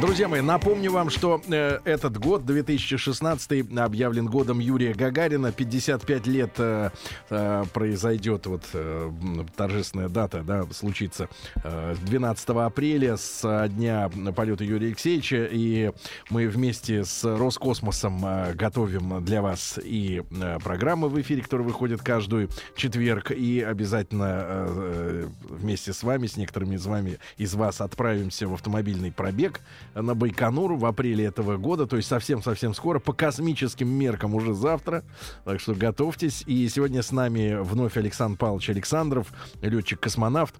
Друзья 0.00 0.26
мои, 0.26 0.40
напомню 0.40 0.90
вам, 0.90 1.08
что 1.08 1.40
э, 1.48 1.78
этот 1.84 2.18
год, 2.18 2.44
2016, 2.44 3.78
объявлен 3.78 4.26
годом 4.26 4.58
Юрия 4.58 4.92
Гагарина. 4.92 5.52
55 5.52 6.26
лет 6.26 6.50
э, 6.58 6.90
э, 7.30 7.64
произойдет 7.72 8.46
вот 8.46 8.62
э, 8.72 9.12
торжественная 9.56 10.08
дата, 10.08 10.42
да, 10.42 10.64
случится 10.72 11.28
э, 11.62 11.94
12 12.02 12.48
апреля 12.50 13.16
с 13.16 13.68
дня 13.68 14.10
полета 14.34 14.64
Юрия 14.64 14.88
Алексеевича. 14.88 15.48
И 15.52 15.92
мы 16.28 16.48
вместе 16.48 17.04
с 17.04 17.22
Роскосмосом 17.24 18.20
э, 18.26 18.52
готовим 18.54 19.24
для 19.24 19.42
вас 19.42 19.78
и 19.82 20.24
э, 20.28 20.58
программы 20.58 21.08
в 21.08 21.20
эфире, 21.20 21.40
которые 21.42 21.68
выходят 21.68 22.02
каждую 22.02 22.48
четверг. 22.74 23.30
И 23.30 23.60
обязательно 23.60 24.24
э, 24.24 24.66
э, 24.66 25.28
вместе 25.50 25.92
с 25.92 26.02
вами, 26.02 26.26
с 26.26 26.36
некоторыми 26.36 26.74
из 26.74 26.84
вами, 26.84 27.18
из 27.36 27.54
вас 27.54 27.80
отправимся 27.80 28.48
в 28.48 28.54
автомобильный 28.54 29.12
пробег 29.12 29.60
на 29.94 30.14
Байконур 30.14 30.74
в 30.74 30.84
апреле 30.86 31.24
этого 31.24 31.56
года, 31.56 31.86
то 31.86 31.96
есть 31.96 32.08
совсем-совсем 32.08 32.74
скоро, 32.74 32.98
по 32.98 33.12
космическим 33.12 33.88
меркам 33.88 34.34
уже 34.34 34.54
завтра. 34.54 35.04
Так 35.44 35.60
что 35.60 35.74
готовьтесь. 35.74 36.42
И 36.46 36.68
сегодня 36.68 37.02
с 37.02 37.12
нами 37.12 37.58
вновь 37.60 37.96
Александр 37.96 38.38
Павлович 38.38 38.70
Александров, 38.70 39.28
летчик-космонавт. 39.62 40.54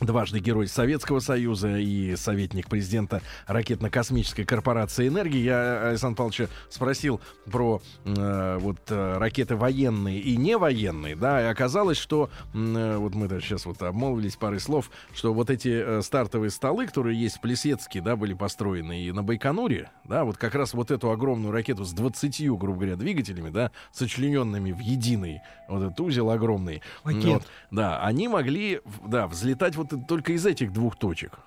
Дважды 0.00 0.40
герой 0.40 0.66
Советского 0.66 1.20
Союза 1.20 1.76
и 1.76 2.16
советник 2.16 2.68
президента 2.68 3.22
ракетно-космической 3.46 4.44
корпорации 4.44 5.06
«Энергии». 5.06 5.38
Я 5.38 5.88
Александра 5.90 6.16
Павловича 6.16 6.48
спросил 6.68 7.20
про 7.46 7.80
э, 8.04 8.58
вот 8.60 8.78
э, 8.88 9.18
ракеты 9.18 9.54
военные 9.54 10.18
и 10.18 10.36
невоенные, 10.36 11.14
да, 11.14 11.40
и 11.42 11.44
оказалось, 11.44 11.96
что 11.96 12.28
э, 12.52 12.96
вот 12.98 13.14
мы 13.14 13.28
сейчас 13.40 13.66
вот 13.66 13.82
обмолвились 13.82 14.36
парой 14.36 14.58
слов, 14.58 14.90
что 15.14 15.32
вот 15.32 15.48
эти 15.48 15.68
э, 15.68 16.02
стартовые 16.02 16.50
столы, 16.50 16.86
которые 16.86 17.18
есть 17.18 17.36
в 17.36 17.40
Плесецке, 17.40 18.00
да, 18.00 18.16
были 18.16 18.34
построены 18.34 19.04
и 19.04 19.12
на 19.12 19.22
Байконуре, 19.22 19.90
да, 20.04 20.24
вот 20.24 20.36
как 20.36 20.56
раз 20.56 20.74
вот 20.74 20.90
эту 20.90 21.10
огромную 21.10 21.52
ракету 21.52 21.84
с 21.84 21.92
20, 21.92 22.50
грубо 22.58 22.80
говоря, 22.80 22.96
двигателями, 22.96 23.50
да, 23.50 23.70
сочлененными 23.92 24.72
в 24.72 24.80
единый 24.80 25.40
вот 25.68 25.82
этот 25.82 26.00
узел 26.00 26.30
огромный. 26.30 26.82
Пакет. 27.02 27.24
Вот, 27.24 27.42
да, 27.70 28.00
они 28.02 28.28
могли, 28.28 28.80
да, 29.06 29.26
взлетать 29.26 29.76
вот 29.76 29.83
только 29.86 30.32
из 30.32 30.46
этих 30.46 30.72
двух 30.72 30.96
точек. 30.96 31.38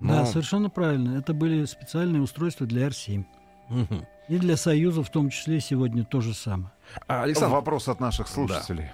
Да, 0.00 0.20
Но- 0.20 0.26
совершенно 0.26 0.70
правильно. 0.70 1.18
Это 1.18 1.34
были 1.34 1.64
специальные 1.66 2.22
устройства 2.22 2.66
для 2.66 2.86
Р-7. 2.86 3.24
Мгм. 3.68 4.06
И 4.28 4.38
для 4.38 4.56
Союза 4.56 5.02
в 5.02 5.10
том 5.10 5.28
числе 5.30 5.60
сегодня 5.60 6.04
то 6.04 6.20
же 6.20 6.34
самое. 6.34 6.70
А, 7.06 7.22
Александр, 7.22 7.54
Вопрос 7.54 7.88
от 7.88 8.00
наших 8.00 8.28
слушателей. 8.28 8.90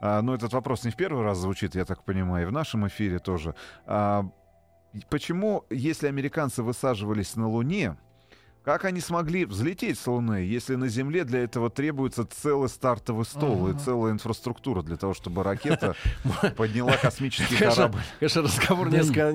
А, 0.00 0.20
ну, 0.22 0.34
этот 0.34 0.52
вопрос 0.52 0.84
не 0.84 0.90
в 0.90 0.96
первый 0.96 1.24
раз 1.24 1.38
звучит, 1.38 1.74
я 1.74 1.84
так 1.84 2.04
понимаю, 2.04 2.46
и 2.46 2.50
в 2.50 2.52
нашем 2.52 2.86
эфире 2.86 3.18
тоже. 3.18 3.54
А, 3.86 4.28
почему, 5.08 5.64
если 5.70 6.06
американцы 6.08 6.62
высаживались 6.62 7.36
на 7.36 7.48
Луне, 7.48 7.96
Как 8.66 8.84
они 8.84 8.98
смогли 8.98 9.44
взлететь 9.44 9.96
с 9.96 10.08
Луны, 10.08 10.38
если 10.44 10.74
на 10.74 10.88
Земле 10.88 11.22
для 11.22 11.38
этого 11.44 11.70
требуется 11.70 12.26
целый 12.26 12.68
стартовый 12.68 13.24
стол 13.24 13.68
и 13.68 13.78
целая 13.78 14.12
инфраструктура 14.12 14.82
для 14.82 14.96
того, 14.96 15.14
чтобы 15.14 15.44
ракета 15.44 15.94
подняла 16.56 16.96
космический 17.00 17.58
корабль? 17.58 18.00
конечно, 18.18 18.42
разговор 18.42 18.90
несколько, 18.90 19.32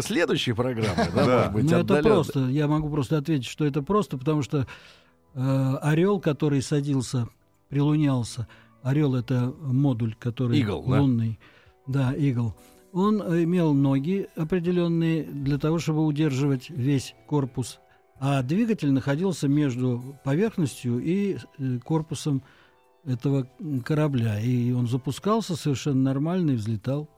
следующей 0.00 0.52
программы, 0.52 1.10
Ну, 1.60 1.76
это 1.76 2.02
просто. 2.04 2.46
Я 2.50 2.68
могу 2.68 2.88
просто 2.88 3.18
ответить, 3.18 3.48
что 3.48 3.64
это 3.64 3.82
просто, 3.82 4.16
потому 4.16 4.42
что 4.42 4.68
э, 5.34 5.74
орел, 5.82 6.20
который 6.20 6.62
садился, 6.62 7.26
прилунялся, 7.68 8.46
орел 8.84 9.16
это 9.16 9.52
модуль, 9.60 10.14
который 10.14 10.64
лунный, 10.64 11.40
да, 11.88 12.12
игл. 12.12 12.54
Он 12.92 13.22
имел 13.42 13.74
ноги 13.74 14.28
определенные 14.36 15.24
для 15.24 15.58
того, 15.58 15.80
чтобы 15.80 16.06
удерживать 16.06 16.70
весь 16.70 17.16
корпус, 17.26 17.80
а 18.24 18.40
двигатель 18.44 18.92
находился 18.92 19.48
между 19.48 20.16
поверхностью 20.22 21.00
и 21.00 21.38
э, 21.58 21.78
корпусом 21.80 22.44
этого 23.04 23.48
корабля. 23.84 24.38
И 24.38 24.70
он 24.70 24.86
запускался 24.86 25.56
совершенно 25.56 26.02
нормально 26.02 26.52
и 26.52 26.54
взлетал. 26.54 27.08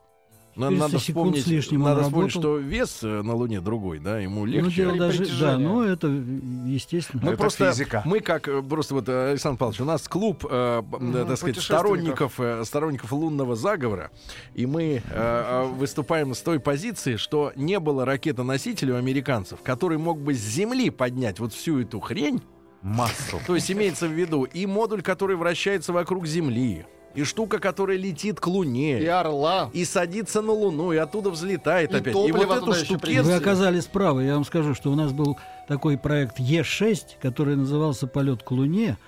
На- 0.56 0.68
400 0.68 0.78
надо 0.88 0.99
секунд 0.99 1.02
вспомнить, 1.37 1.44
с 1.44 1.46
лишним 1.49 1.82
надо 1.82 2.02
вспомнить, 2.04 2.30
что 2.30 2.58
вес 2.58 3.00
э, 3.02 3.23
на 3.23 3.34
Луне 3.34 3.61
другой, 3.61 3.99
да, 3.99 4.18
ему 4.20 4.40
Ну, 4.40 4.46
легче. 4.46 4.88
При 4.88 4.99
даже, 4.99 5.26
да, 5.40 5.58
ну 5.58 5.82
это 5.82 6.06
естественно. 6.08 7.23
Мы 7.25 7.32
Это 7.32 7.38
просто, 7.40 7.70
физика. 7.73 8.02
мы 8.04 8.20
как 8.20 8.49
э, 8.49 8.62
просто 8.62 8.94
вот 8.94 9.08
э, 9.08 9.30
Александр 9.30 9.58
Павлович, 9.58 9.80
у 9.80 9.84
нас 9.84 10.06
клуб, 10.08 10.46
э, 10.49 10.82
э, 11.00 11.25
так 11.26 11.37
сказать, 11.38 11.58
сторонников, 11.58 12.38
э, 12.38 12.64
сторонников 12.64 13.12
лунного 13.12 13.56
заговора, 13.56 14.11
и 14.54 14.66
мы 14.66 15.02
э, 15.11 15.64
выступаем 15.76 16.34
с 16.34 16.40
той 16.40 16.61
позиции, 16.61 17.16
что 17.16 17.52
не 17.56 17.80
было 17.80 18.04
ракетоносителя 18.04 18.94
у 18.94 18.96
американцев, 18.99 19.61
который 19.62 19.99
мог 19.99 20.20
бы 20.20 20.34
с 20.34 20.38
Земли 20.38 20.90
поднять 20.90 21.40
вот 21.40 21.52
всю 21.52 21.80
эту 21.80 22.00
хрень. 22.00 22.40
Массу. 22.82 23.40
То 23.46 23.54
есть 23.54 23.70
имеется 23.70 24.06
в 24.06 24.12
виду 24.12 24.44
и 24.44 24.66
модуль, 24.66 25.00
который 25.00 25.37
вращается 25.37 25.90
вокруг 25.94 26.26
Земли, 26.26 26.84
и 27.14 27.23
штука, 27.25 27.59
которая 27.59 27.97
летит 27.97 28.40
к 28.40 28.47
Луне. 28.47 29.00
И 29.00 29.06
орла. 29.06 29.71
И 29.73 29.85
садится 29.85 30.42
на 30.42 30.52
Луну, 30.52 30.92
и 30.92 30.97
оттуда 30.97 31.30
взлетает 31.30 31.92
И 31.92 31.97
опять. 31.97 32.14
И 32.14 32.33
вот 32.33 32.50
эту 32.50 32.75
штукенцию... 32.75 33.25
Вы 33.25 33.35
оказались 33.35 33.87
правы. 33.87 34.25
Я 34.25 34.35
вам 34.35 34.44
скажу, 34.44 34.75
что 34.75 34.90
у 34.90 34.94
нас 34.94 35.12
был 35.12 35.38
такой 35.68 35.97
проект 35.97 36.40
Е6, 36.40 37.21
который 37.21 37.56
назывался 37.56 38.06
«Полет 38.06 38.42
к 38.42 38.50
Луне», 38.50 38.99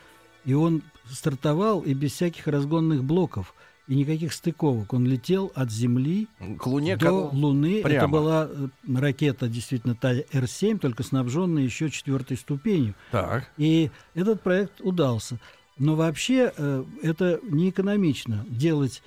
и 0.44 0.54
он 0.54 0.82
стартовал 1.10 1.80
и 1.80 1.94
без 1.94 2.12
всяких 2.12 2.46
разгонных 2.46 3.02
блоков 3.04 3.54
и 3.88 3.94
никаких 3.94 4.32
стыковок. 4.32 4.92
Он 4.92 5.06
летел 5.06 5.52
от 5.54 5.70
Земли 5.70 6.28
К 6.58 6.66
Луне 6.66 6.96
до 6.96 7.06
как- 7.06 7.32
Луны. 7.32 7.80
Это 7.80 7.88
прямо. 7.88 8.08
была 8.08 8.48
э, 8.50 8.68
ракета, 8.96 9.48
действительно, 9.48 9.94
та 9.94 10.12
Р-7, 10.12 10.78
только 10.78 11.02
снабженная 11.02 11.62
еще 11.62 11.90
четвертой 11.90 12.36
ступенью. 12.36 12.94
Так. 13.12 13.48
И 13.56 13.90
этот 14.14 14.42
проект 14.42 14.80
удался. 14.80 15.38
Но 15.78 15.94
вообще 15.94 16.52
э, 16.56 16.84
это 17.02 17.40
не 17.42 17.70
экономично 17.70 18.46
делать 18.48 19.02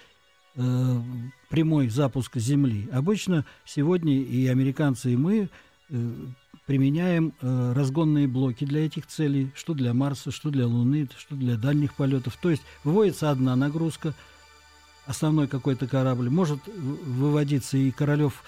э, 0.55 1.01
прямой 1.49 1.89
запуск 1.89 2.37
Земли. 2.37 2.87
Обычно 2.91 3.45
сегодня 3.65 4.21
и 4.21 4.47
американцы, 4.47 5.13
и 5.13 5.17
мы 5.17 5.49
э, 5.89 6.11
применяем 6.67 7.33
разгонные 7.41 8.27
блоки 8.27 8.63
для 8.63 8.85
этих 8.85 9.07
целей, 9.07 9.51
что 9.55 9.73
для 9.73 9.95
Марса, 9.95 10.29
что 10.29 10.51
для 10.51 10.67
Луны, 10.67 11.09
что 11.17 11.35
для 11.35 11.57
дальних 11.57 11.95
полетов. 11.95 12.37
То 12.39 12.51
есть 12.51 12.61
выводится 12.83 13.31
одна 13.31 13.55
нагрузка, 13.55 14.13
основной 15.07 15.47
какой-то 15.47 15.87
корабль, 15.87 16.29
может 16.29 16.59
выводиться 16.67 17.75
и 17.77 17.89
Королев 17.89 18.43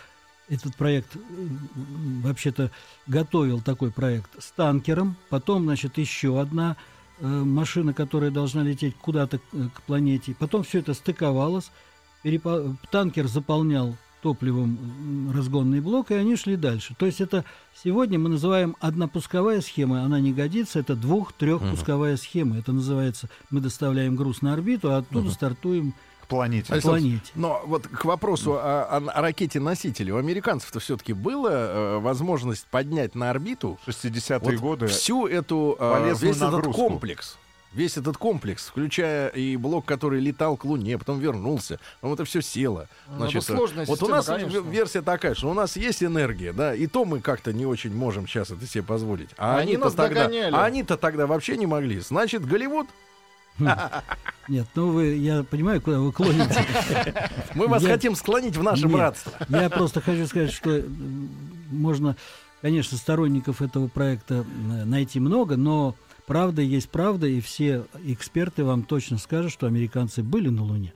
этот 0.50 0.76
проект 0.76 1.18
вообще-то 2.22 2.70
готовил 3.08 3.62
такой 3.62 3.90
проект 3.90 4.30
с 4.44 4.52
танкером, 4.52 5.16
потом, 5.30 5.64
значит, 5.64 5.98
еще 5.98 6.40
одна 6.40 6.78
машина, 7.28 7.94
которая 7.94 8.32
должна 8.32 8.64
лететь 8.64 8.96
куда-то 8.96 9.40
э, 9.54 9.68
к 9.74 9.82
планете. 9.84 10.36
Потом 10.38 10.64
все 10.64 10.80
это 10.80 10.94
стыковалось, 10.94 11.72
перепо- 12.24 12.76
танкер 12.92 13.28
заполнял 13.28 13.96
топливом 14.22 15.32
разгонный 15.34 15.82
блок, 15.82 16.12
и 16.12 16.14
они 16.14 16.36
шли 16.36 16.56
дальше. 16.56 16.96
То 16.98 17.08
есть 17.08 17.22
это 17.22 17.44
сегодня 17.84 18.20
мы 18.20 18.30
называем 18.30 18.76
однопусковая 18.80 19.62
схема, 19.62 20.04
она 20.04 20.20
не 20.20 20.32
годится, 20.32 20.80
это 20.80 20.96
двух-трехпусковая 20.96 22.18
схема. 22.18 22.58
Это 22.58 22.72
называется, 22.72 23.30
мы 23.50 23.62
доставляем 23.62 24.16
груз 24.16 24.42
на 24.42 24.54
орбиту, 24.54 24.92
а 24.92 24.98
оттуда 24.98 25.32
стартуем 25.32 25.92
К 25.92 25.96
планете. 26.32 26.74
Александр, 26.74 27.00
планете. 27.00 27.32
Но 27.36 27.62
вот 27.66 27.88
к 27.88 28.06
вопросу 28.06 28.54
о, 28.54 28.84
о- 28.90 29.10
о 29.12 29.22
ракете-носителе. 29.22 30.14
У 30.14 30.18
американцев-то 30.18 30.80
все-таки 30.80 31.14
была 31.14 31.52
э, 31.52 31.98
возможность 32.00 32.66
поднять 32.68 33.14
на 33.16 33.30
орбиту 33.30 33.78
60-е 33.88 34.40
вот 34.40 34.56
годы. 34.56 34.88
всю 34.88 35.28
эту 35.28 35.76
э, 35.80 36.14
весь 36.20 36.38
этот 36.38 36.52
нагрузку. 36.54 36.74
комплекс. 36.88 37.38
Весь 37.74 37.96
этот 37.96 38.18
комплекс, 38.18 38.68
включая 38.68 39.30
и 39.30 39.56
блок, 39.56 39.86
который 39.86 40.20
летал 40.20 40.58
к 40.58 40.66
Луне, 40.66 40.98
потом 40.98 41.20
вернулся, 41.20 41.80
потом 42.02 42.16
это 42.16 42.26
все 42.26 42.42
село. 42.42 42.88
Ну, 43.18 43.24
это 43.26 43.40
сложная 43.40 43.86
вот 43.86 43.94
у 43.94 44.08
система, 44.08 44.16
нас 44.18 44.26
конечно. 44.26 44.58
версия 44.60 45.02
такая, 45.02 45.36
что 45.36 45.50
у 45.50 45.54
нас 45.54 45.78
есть 45.78 46.04
энергия, 46.04 46.52
да, 46.52 46.76
и 46.76 46.86
то 46.88 47.06
мы 47.06 47.22
как-то 47.22 47.54
не 47.54 47.66
очень 47.66 47.96
можем 47.96 48.28
сейчас 48.28 48.52
это 48.52 48.66
себе 48.68 48.84
позволить. 48.84 49.30
А 49.38 49.54
Они 49.56 49.72
они-то 49.72 49.86
нас 49.86 49.94
тогда, 49.94 50.24
догоняли. 50.26 50.54
а 50.54 50.66
они-то 50.66 50.98
тогда 50.98 51.28
вообще 51.28 51.56
не 51.56 51.66
могли. 51.66 52.02
Значит, 52.02 52.46
Голливуд, 52.46 52.88
Нет, 54.48 54.68
ну 54.76 54.90
вы, 54.92 55.16
я 55.16 55.44
понимаю, 55.44 55.82
куда 55.82 56.00
вы 56.00 56.12
клоните. 56.12 56.66
мы 57.56 57.68
вас 57.68 57.84
Я- 57.84 57.90
хотим 57.90 58.16
склонить 58.16 58.58
в 58.58 58.64
наше 58.64 58.84
Нет. 58.84 58.92
братство. 58.92 59.32
Я 59.50 59.70
просто 59.70 60.02
хочу 60.02 60.26
сказать, 60.28 60.52
что 60.52 60.84
можно, 61.70 62.16
конечно, 62.62 62.98
сторонников 62.98 63.62
этого 63.62 63.88
проекта 63.88 64.44
найти 64.86 65.20
много, 65.20 65.56
но 65.58 65.96
правда 66.28 66.62
есть 66.62 66.90
правда, 66.90 67.28
и 67.28 67.40
все 67.40 67.86
эксперты 68.04 68.64
вам 68.66 68.84
точно 68.84 69.18
скажут, 69.20 69.52
что 69.52 69.68
американцы 69.68 70.22
были 70.24 70.50
на 70.50 70.64
Луне. 70.64 70.94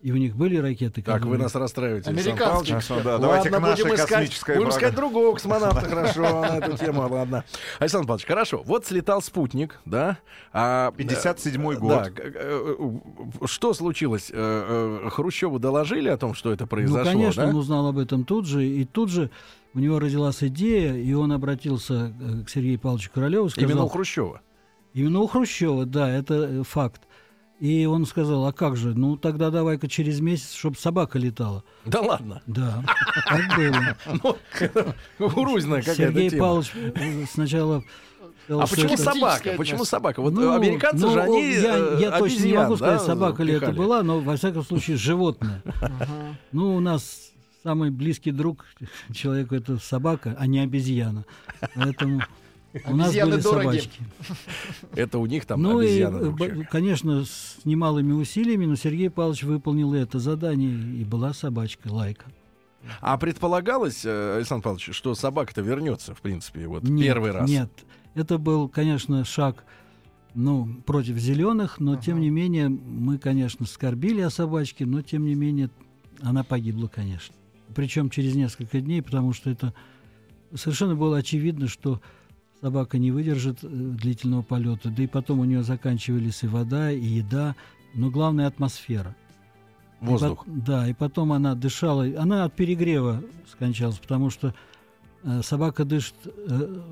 И 0.00 0.12
у 0.12 0.16
них 0.16 0.36
были 0.36 0.56
ракеты. 0.56 1.02
Так, 1.02 1.24
вы 1.24 1.38
нас 1.38 1.54
расстраиваете. 1.56 2.10
Александр 2.10 2.44
Павлович. 2.44 2.70
эксперт. 2.70 3.02
Да, 3.02 3.10
Ладно, 3.12 3.26
давайте 3.26 3.48
к 3.48 3.52
будем 3.52 3.62
нашей 3.62 3.94
искать, 3.94 4.08
космической 4.08 4.56
будем 4.56 4.70
искать 4.70 4.94
другого 4.94 5.34
космонавта, 5.34 5.88
хорошо, 5.88 6.40
на 6.40 6.58
эту 6.58 6.76
тему, 6.76 7.08
ладно. 7.08 7.44
Александр 7.80 8.06
Павлович, 8.06 8.26
хорошо, 8.26 8.62
вот 8.64 8.86
слетал 8.86 9.20
спутник, 9.22 9.80
да? 9.84 10.18
А, 10.52 10.92
57-й 10.96 11.74
э, 11.74 11.78
год. 11.78 11.90
Да, 11.90 12.10
э, 12.16 12.76
э, 12.78 13.46
что 13.46 13.74
случилось? 13.74 14.30
Хрущеву 14.30 15.58
доложили 15.58 16.08
о 16.08 16.16
том, 16.16 16.34
что 16.34 16.52
это 16.52 16.66
произошло, 16.66 16.98
ну, 16.98 17.04
конечно, 17.04 17.42
да? 17.42 17.48
он 17.48 17.56
узнал 17.56 17.88
об 17.88 17.98
этом 17.98 18.24
тут 18.24 18.46
же, 18.46 18.64
и 18.64 18.84
тут 18.84 19.10
же 19.10 19.30
у 19.74 19.80
него 19.80 19.98
родилась 19.98 20.44
идея, 20.44 20.94
и 20.94 21.12
он 21.12 21.32
обратился 21.32 22.12
к 22.46 22.48
Сергею 22.48 22.78
Павловичу 22.78 23.10
Королеву, 23.12 23.48
сказал... 23.48 23.68
Именно 23.68 23.84
у 23.84 23.88
Хрущева. 23.88 24.42
Именно 24.94 25.20
у 25.20 25.26
Хрущева, 25.26 25.86
да, 25.86 26.08
это 26.08 26.62
факт. 26.62 27.02
И 27.60 27.86
он 27.86 28.06
сказал, 28.06 28.46
а 28.46 28.52
как 28.52 28.76
же, 28.76 28.94
ну 28.94 29.16
тогда 29.16 29.50
давай-ка 29.50 29.88
через 29.88 30.20
месяц, 30.20 30.52
чтобы 30.52 30.76
собака 30.76 31.18
летала. 31.18 31.64
Да 31.84 32.00
ладно. 32.00 32.40
Да, 32.46 32.84
так 33.28 33.56
было. 33.56 33.96
Ну, 34.22 34.36
кукурузная 35.18 35.82
какая-то 35.82 36.20
Сергей. 36.20 36.38
Павлович 36.38 36.72
э, 36.74 37.24
сначала... 37.30 37.82
А 38.48 38.66
почему 38.66 38.94
это- 38.94 39.02
собака? 39.02 39.54
Почему 39.56 39.84
собака? 39.84 40.22
Вот 40.22 40.32
Ну, 40.32 40.54
американцы 40.54 41.04
ну, 41.04 41.12
же, 41.12 41.20
они 41.20 41.52
Я, 41.52 41.76
э, 41.76 41.98
я 42.00 42.18
точно 42.18 42.44
не 42.44 42.52
могу 42.54 42.76
сказать, 42.76 43.00
да, 43.00 43.04
собака 43.04 43.42
ли 43.42 43.54
это 43.54 43.72
была, 43.72 44.02
но, 44.02 44.20
во 44.20 44.36
всяком 44.36 44.64
случае, 44.64 44.96
животное. 44.96 45.62
Ну, 46.52 46.76
у 46.76 46.80
нас 46.80 47.32
самый 47.64 47.90
близкий 47.90 48.30
друг 48.30 48.66
человеку 49.12 49.54
это 49.56 49.78
собака, 49.78 50.36
а 50.38 50.46
не 50.46 50.60
обезьяна. 50.60 51.24
Поэтому 51.74 52.22
у 52.86 52.96
нас 52.96 53.12
были 53.14 53.40
дороги. 53.40 53.42
собачки. 53.42 54.00
Это 54.94 55.18
у 55.18 55.26
них 55.26 55.46
там 55.46 55.62
Ну 55.62 55.80
и, 55.80 55.86
обезьяны. 55.86 56.18
человека. 56.36 56.68
конечно, 56.70 57.24
с 57.24 57.58
немалыми 57.64 58.12
усилиями, 58.12 58.66
но 58.66 58.76
Сергей 58.76 59.10
Павлович 59.10 59.44
выполнил 59.44 59.94
это 59.94 60.18
задание, 60.18 60.72
и 61.00 61.04
была 61.04 61.32
собачка 61.32 61.88
Лайка. 61.88 62.26
А 63.00 63.16
предполагалось, 63.18 64.04
э, 64.04 64.36
Александр 64.36 64.64
Павлович, 64.64 64.90
что 64.92 65.14
собака-то 65.14 65.60
вернется, 65.60 66.14
в 66.14 66.20
принципе, 66.20 66.66
вот 66.66 66.84
Нет, 66.84 67.06
первый 67.06 67.32
раз? 67.32 67.48
Нет, 67.48 67.70
это 68.14 68.38
был, 68.38 68.68
конечно, 68.68 69.24
шаг 69.24 69.64
ну, 70.34 70.68
против 70.86 71.16
зеленых, 71.16 71.80
но 71.80 71.96
тем 71.96 72.20
не 72.20 72.30
менее 72.30 72.68
мы, 72.68 73.18
конечно, 73.18 73.66
скорбили 73.66 74.20
о 74.20 74.30
собачке, 74.30 74.86
но 74.86 75.02
тем 75.02 75.24
не 75.24 75.34
менее 75.34 75.70
она 76.20 76.44
погибла, 76.44 76.88
конечно. 76.88 77.34
Причем 77.74 78.10
через 78.10 78.34
несколько 78.34 78.80
дней, 78.80 79.02
потому 79.02 79.32
что 79.32 79.50
это 79.50 79.74
совершенно 80.54 80.94
было 80.94 81.18
очевидно, 81.18 81.68
что 81.68 82.00
собака 82.60 82.98
не 82.98 83.10
выдержит 83.10 83.58
э, 83.62 83.68
длительного 83.68 84.42
полета, 84.42 84.90
да 84.90 85.02
и 85.02 85.06
потом 85.06 85.40
у 85.40 85.44
нее 85.44 85.62
заканчивались 85.62 86.42
и 86.42 86.46
вода, 86.46 86.90
и 86.90 87.00
еда, 87.04 87.54
но 87.94 88.10
главное 88.10 88.46
атмосфера. 88.46 89.14
И 90.00 90.04
Воздух. 90.04 90.44
пот- 90.44 90.64
да, 90.64 90.88
и 90.88 90.92
потом 90.94 91.32
она 91.32 91.54
дышала, 91.54 92.04
она 92.18 92.44
от 92.44 92.54
перегрева 92.54 93.22
скончалась, 93.50 93.98
потому 93.98 94.30
что 94.30 94.54
э, 95.24 95.42
собака 95.42 95.84
дышит 95.84 96.14
э, 96.24 96.82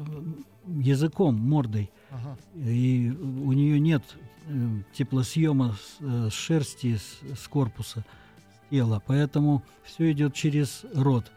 языком, 0.66 1.34
мордой, 1.36 1.90
Ага. 2.10 2.36
и 2.54 3.10
у 3.10 3.52
нее 3.52 3.78
нет 3.80 4.02
э, 4.46 4.68
теплосъема 4.92 5.74
с, 5.74 5.96
э, 6.00 6.28
с 6.30 6.34
шерсти, 6.34 6.96
с, 6.96 7.20
с 7.40 7.46
корпуса, 7.48 8.04
с 8.66 8.70
тела, 8.70 9.02
поэтому 9.06 9.62
все 9.84 10.10
идет 10.12 10.34
через 10.34 10.84
рот. 10.94 11.30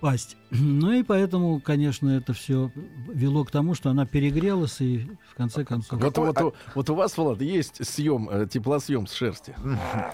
Пасть. 0.00 0.36
Ну 0.50 0.92
и 0.92 1.02
поэтому, 1.02 1.60
конечно, 1.60 2.08
это 2.10 2.32
все 2.32 2.70
вело 3.08 3.44
к 3.44 3.50
тому, 3.50 3.74
что 3.74 3.90
она 3.90 4.06
перегрелась 4.06 4.80
и 4.80 5.08
в 5.32 5.34
конце 5.36 5.64
концов... 5.64 6.00
Вот, 6.00 6.16
вот, 6.16 6.40
у- 6.40 6.54
вот 6.76 6.90
у 6.90 6.94
вас, 6.94 7.16
Влад, 7.16 7.40
есть 7.42 7.84
съем, 7.84 8.28
э, 8.30 8.46
теплосъем 8.46 9.06
с 9.08 9.12
шерсти. 9.14 9.54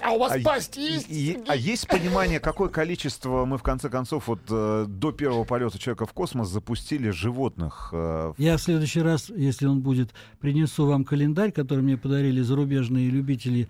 А 0.02 0.12
у 0.12 0.18
вас 0.18 0.32
А 0.36 0.40
пасть 0.42 0.78
и- 0.78 0.80
есть? 0.94 1.06
и- 1.10 1.38
а 1.46 1.54
есть 1.56 1.86
понимание, 1.88 2.40
какое 2.40 2.68
количество 2.70 3.44
мы 3.44 3.58
в 3.58 3.62
конце 3.62 3.90
концов 3.90 4.28
вот 4.28 4.40
э, 4.48 4.86
до 4.88 5.12
первого 5.12 5.44
полета 5.44 5.78
человека 5.78 6.06
в 6.06 6.12
космос 6.14 6.48
запустили 6.48 7.10
животных? 7.10 7.90
э, 7.92 8.32
Я 8.38 8.56
в 8.56 8.62
следующий 8.62 9.02
раз, 9.02 9.28
если 9.28 9.66
он 9.66 9.80
будет, 9.80 10.14
принесу 10.40 10.86
вам 10.86 11.04
календарь, 11.04 11.52
который 11.52 11.82
мне 11.84 11.98
подарили 11.98 12.40
зарубежные 12.40 13.10
любители 13.10 13.68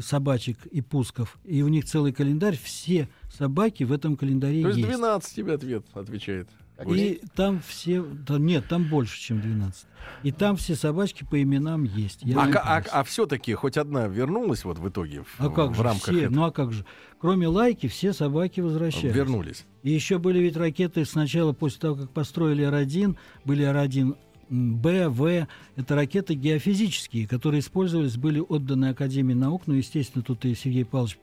собачек 0.00 0.66
и 0.66 0.80
пусков. 0.80 1.38
И 1.44 1.62
у 1.62 1.68
них 1.68 1.84
целый 1.84 2.12
календарь, 2.12 2.58
все 2.62 3.08
собаки 3.30 3.84
в 3.84 3.92
этом 3.92 4.16
календаре 4.16 4.62
То 4.62 4.68
есть 4.68 4.78
есть. 4.78 4.90
12 4.90 5.34
тебе 5.34 5.54
ответ 5.54 5.84
отвечает. 5.94 6.48
И 6.86 7.20
там 7.34 7.60
все... 7.66 8.04
там- 8.24 8.46
нет, 8.46 8.68
там 8.68 8.88
больше, 8.88 9.20
чем 9.20 9.40
12. 9.40 9.86
И 10.22 10.30
там 10.30 10.56
все 10.56 10.76
собачки 10.76 11.26
по 11.28 11.42
именам 11.42 11.82
есть. 11.82 12.20
Я 12.22 12.40
А, 12.40 12.78
а, 12.78 12.84
а 12.92 13.02
все-таки 13.02 13.52
хоть 13.54 13.76
одна 13.76 14.06
вернулась 14.06 14.64
вот 14.64 14.78
в 14.78 14.88
итоге 14.88 15.24
в, 15.24 15.40
А 15.40 15.50
как 15.50 15.72
в 15.72 15.74
же 15.74 15.82
рамках 15.82 16.14
все? 16.14 16.22
этого? 16.24 16.34
Ну 16.34 16.44
а 16.44 16.52
как 16.52 16.72
же? 16.72 16.84
Кроме 17.20 17.48
лайки, 17.48 17.88
все 17.88 18.12
собаки 18.12 18.60
возвращались. 18.60 19.12
Вернулись. 19.12 19.64
И 19.82 19.90
еще 19.90 20.18
были 20.18 20.38
ведь 20.38 20.56
ракеты 20.56 21.04
сначала, 21.04 21.52
после 21.52 21.80
того, 21.80 21.96
как 21.96 22.10
построили 22.12 22.62
Р-1, 22.62 23.16
были 23.44 23.64
Р-1 23.64 24.16
Б, 24.50 25.08
В. 25.08 25.46
Это 25.76 25.94
ракеты 25.94 26.34
геофизические, 26.34 27.26
которые 27.26 27.60
использовались, 27.60 28.16
были 28.16 28.40
отданы 28.40 28.86
Академии 28.86 29.34
наук, 29.34 29.62
ну, 29.66 29.74
естественно, 29.74 30.24
тут 30.24 30.44
и 30.44 30.54
Сергей 30.54 30.84
Павлович 30.84 31.18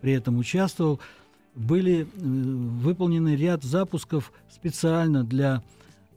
при 0.00 0.12
этом 0.12 0.38
участвовал. 0.38 1.00
Были 1.54 2.02
э, 2.02 2.06
выполнены 2.14 3.34
ряд 3.34 3.62
запусков 3.62 4.32
специально 4.50 5.24
для 5.24 5.62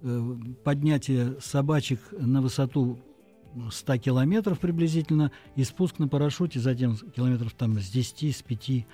э, 0.01 0.35
поднятия 0.63 1.35
собачек 1.39 1.99
на 2.11 2.41
высоту 2.41 2.99
100 3.71 3.97
километров 3.97 4.59
приблизительно 4.59 5.31
и 5.55 5.63
спуск 5.63 5.97
на 5.99 6.07
парашюте 6.07 6.59
затем 6.59 6.95
километров 6.95 7.53
там 7.53 7.79
с 7.79 7.89
10, 7.89 8.35
с 8.35 8.41
5 8.41 8.85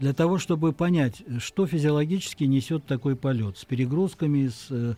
для 0.00 0.14
того, 0.14 0.38
чтобы 0.38 0.72
понять, 0.72 1.22
что 1.38 1.66
физиологически 1.66 2.44
несет 2.44 2.86
такой 2.86 3.16
полет 3.16 3.58
с 3.58 3.66
перегрузками, 3.66 4.48
с 4.48 4.66
э, 4.70 4.94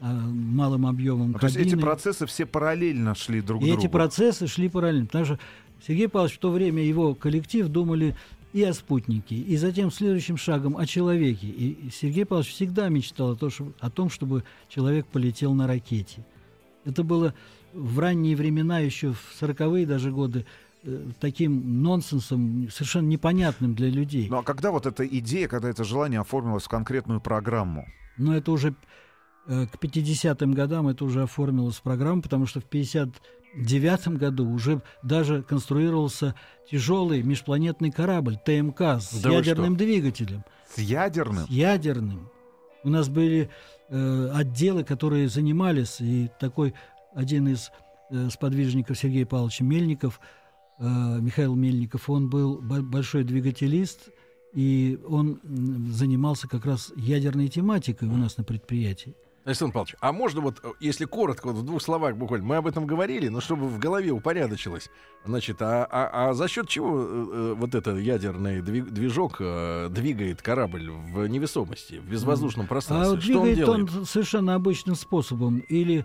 малым 0.00 0.86
объемом 0.86 1.32
Ну, 1.32 1.38
то 1.38 1.46
есть 1.46 1.56
эти 1.56 1.74
процессы 1.74 2.26
все 2.26 2.46
параллельно 2.46 3.14
шли 3.14 3.40
друг 3.40 3.62
к 3.62 3.64
другу. 3.64 3.78
эти 3.78 3.88
процессы 3.88 4.46
шли 4.46 4.68
параллельно. 4.68 5.06
Потому 5.06 5.24
что 5.24 5.38
Сергей 5.86 6.08
Павлович 6.08 6.36
в 6.36 6.38
то 6.38 6.50
время, 6.50 6.82
его 6.82 7.14
коллектив 7.14 7.68
думали 7.68 8.14
и 8.52 8.62
о 8.62 8.72
спутнике, 8.72 9.34
и 9.36 9.56
затем 9.56 9.90
следующим 9.90 10.36
шагом 10.36 10.76
о 10.76 10.86
человеке. 10.86 11.46
И 11.46 11.90
Сергей 11.90 12.24
Павлович 12.24 12.52
всегда 12.52 12.88
мечтал 12.88 13.32
о, 13.32 13.36
том, 13.36 13.50
что- 13.50 13.72
о 13.80 13.90
том, 13.90 14.08
чтобы 14.10 14.44
человек 14.68 15.06
полетел 15.06 15.52
на 15.54 15.66
ракете. 15.66 16.24
Это 16.84 17.02
было 17.02 17.34
в 17.74 17.98
ранние 17.98 18.36
времена, 18.36 18.78
еще 18.78 19.12
в 19.12 19.34
40-е 19.40 19.86
даже 19.86 20.10
годы, 20.10 20.46
э, 20.84 21.04
таким 21.20 21.82
нонсенсом, 21.82 22.68
совершенно 22.70 23.08
непонятным 23.08 23.74
для 23.74 23.88
людей. 23.90 24.28
Ну 24.30 24.38
а 24.38 24.42
когда 24.42 24.70
вот 24.70 24.86
эта 24.86 25.06
идея, 25.06 25.48
когда 25.48 25.68
это 25.68 25.84
желание 25.84 26.20
оформилось 26.20 26.64
в 26.64 26.68
конкретную 26.68 27.20
программу? 27.20 27.86
Но 28.16 28.34
это 28.34 28.52
уже 28.52 28.74
к 29.46 29.76
50-м 29.80 30.52
годам 30.52 30.88
это 30.88 31.04
уже 31.04 31.22
оформилось 31.22 31.76
в 31.76 31.82
программу, 31.82 32.22
потому 32.22 32.46
что 32.46 32.60
в 32.60 32.64
59 32.64 34.08
году 34.18 34.48
уже 34.50 34.82
даже 35.02 35.42
конструировался 35.42 36.34
тяжелый 36.70 37.22
межпланетный 37.22 37.90
корабль 37.92 38.36
ТМК 38.44 39.00
с 39.00 39.20
Да 39.22 39.30
ядерным 39.30 39.76
двигателем. 39.76 40.44
С 40.74 40.78
ядерным? 40.78 41.46
С 41.46 41.48
ядерным. 41.50 42.28
У 42.82 42.88
нас 42.88 43.08
были 43.08 43.48
э, 43.88 44.30
отделы, 44.34 44.84
которые 44.84 45.28
занимались, 45.28 46.00
и 46.00 46.28
такой 46.40 46.74
один 47.14 47.48
из 47.48 47.70
э, 48.10 48.28
сподвижников 48.30 48.98
Сергея 48.98 49.26
Павловича 49.26 49.64
Мельников, 49.64 50.20
э, 50.78 50.84
Михаил 51.20 51.54
Мельников, 51.54 52.10
он 52.10 52.28
был 52.28 52.60
бо- 52.60 52.82
большой 52.82 53.24
двигателист, 53.24 54.08
и 54.52 54.98
он 55.08 55.40
занимался 55.92 56.48
как 56.48 56.64
раз 56.66 56.92
ядерной 56.96 57.48
тематикой 57.48 58.08
у 58.08 58.16
нас 58.16 58.36
на 58.36 58.44
предприятии. 58.44 59.14
Александр 59.46 59.74
Павлович, 59.74 59.94
а 60.00 60.12
можно 60.12 60.40
вот, 60.40 60.58
э, 60.64 60.72
если 60.80 61.04
коротко, 61.04 61.46
вот 61.46 61.56
в 61.56 61.62
двух 61.64 61.80
словах 61.80 62.16
буквально, 62.16 62.44
мы 62.44 62.56
об 62.56 62.66
этом 62.66 62.84
говорили, 62.84 63.28
но 63.28 63.40
чтобы 63.40 63.68
в 63.68 63.78
голове 63.78 64.10
упорядочилось, 64.10 64.90
значит, 65.24 65.62
а, 65.62 65.86
а, 65.88 66.30
а 66.30 66.34
за 66.34 66.48
счет 66.48 66.68
чего 66.68 67.00
э, 67.00 67.04
э, 67.32 67.54
вот 67.56 67.74
этот 67.76 67.98
ядерный 68.00 68.58
дви- 68.58 68.90
движок 68.90 69.36
э, 69.38 69.88
двигает 69.90 70.42
корабль 70.42 70.90
в 70.90 71.26
невесомости, 71.28 71.94
в 71.94 72.10
безвоздушном 72.10 72.66
А 72.66 72.68
пространстве? 72.68 73.14
вот 73.14 73.22
Что 73.22 73.38
он 73.38 73.44
двигает 73.46 73.56
делает? 73.66 73.94
он, 73.94 74.04
совершенно 74.04 74.54
обычным 74.56 74.96
способом. 74.96 75.58
Или 75.60 76.04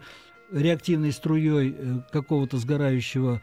реактивной 0.52 1.12
струей 1.12 1.76
э, 1.76 2.00
какого-то 2.12 2.58
сгорающего 2.58 3.42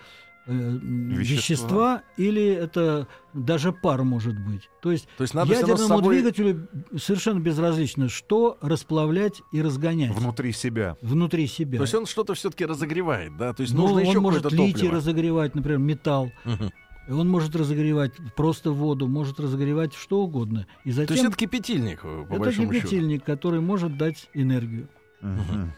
Вещества. 0.48 1.20
вещества, 1.20 2.02
или 2.16 2.42
это 2.46 3.06
даже 3.34 3.72
пар 3.72 4.02
может 4.02 4.38
быть. 4.38 4.68
То 4.80 4.90
есть, 4.90 5.06
То 5.18 5.22
есть 5.22 5.34
надо 5.34 5.52
ядерному 5.52 5.88
собой... 5.88 6.14
двигателю 6.16 6.68
совершенно 6.96 7.38
безразлично, 7.38 8.08
что 8.08 8.56
расплавлять 8.60 9.42
и 9.52 9.60
разгонять 9.60 10.12
Внутри 10.16 10.52
себя. 10.52 10.96
внутри 11.02 11.46
себя. 11.46 11.76
То 11.78 11.82
есть 11.82 11.94
он 11.94 12.06
что-то 12.06 12.34
все-таки 12.34 12.64
разогревает, 12.64 13.36
да? 13.36 13.52
То 13.52 13.62
есть 13.62 13.74
Ну, 13.74 13.82
нужно 13.82 13.96
он 13.98 14.02
еще 14.04 14.20
может 14.20 14.44
литий 14.50 14.72
топливо. 14.72 14.94
разогревать, 14.94 15.54
например, 15.54 15.78
металл. 15.78 16.32
Мгм. 16.44 16.70
Он 17.10 17.28
может 17.28 17.56
разогревать 17.56 18.12
просто 18.36 18.70
воду, 18.70 19.06
может 19.08 19.40
разогревать 19.40 19.94
что 19.94 20.20
угодно. 20.22 20.66
И 20.84 20.90
затем 20.90 21.06
То 21.08 21.14
есть 21.14 21.24
это 21.26 21.36
кипятильник, 21.36 22.00
э, 22.04 22.24
по 22.28 22.32
это 22.34 22.40
большому 22.40 22.72
счету. 22.72 22.86
кипятильник, 22.86 23.24
который 23.24 23.60
может 23.60 23.96
дать 23.96 24.28
энергию. 24.34 24.88
Мгм. 25.20 25.72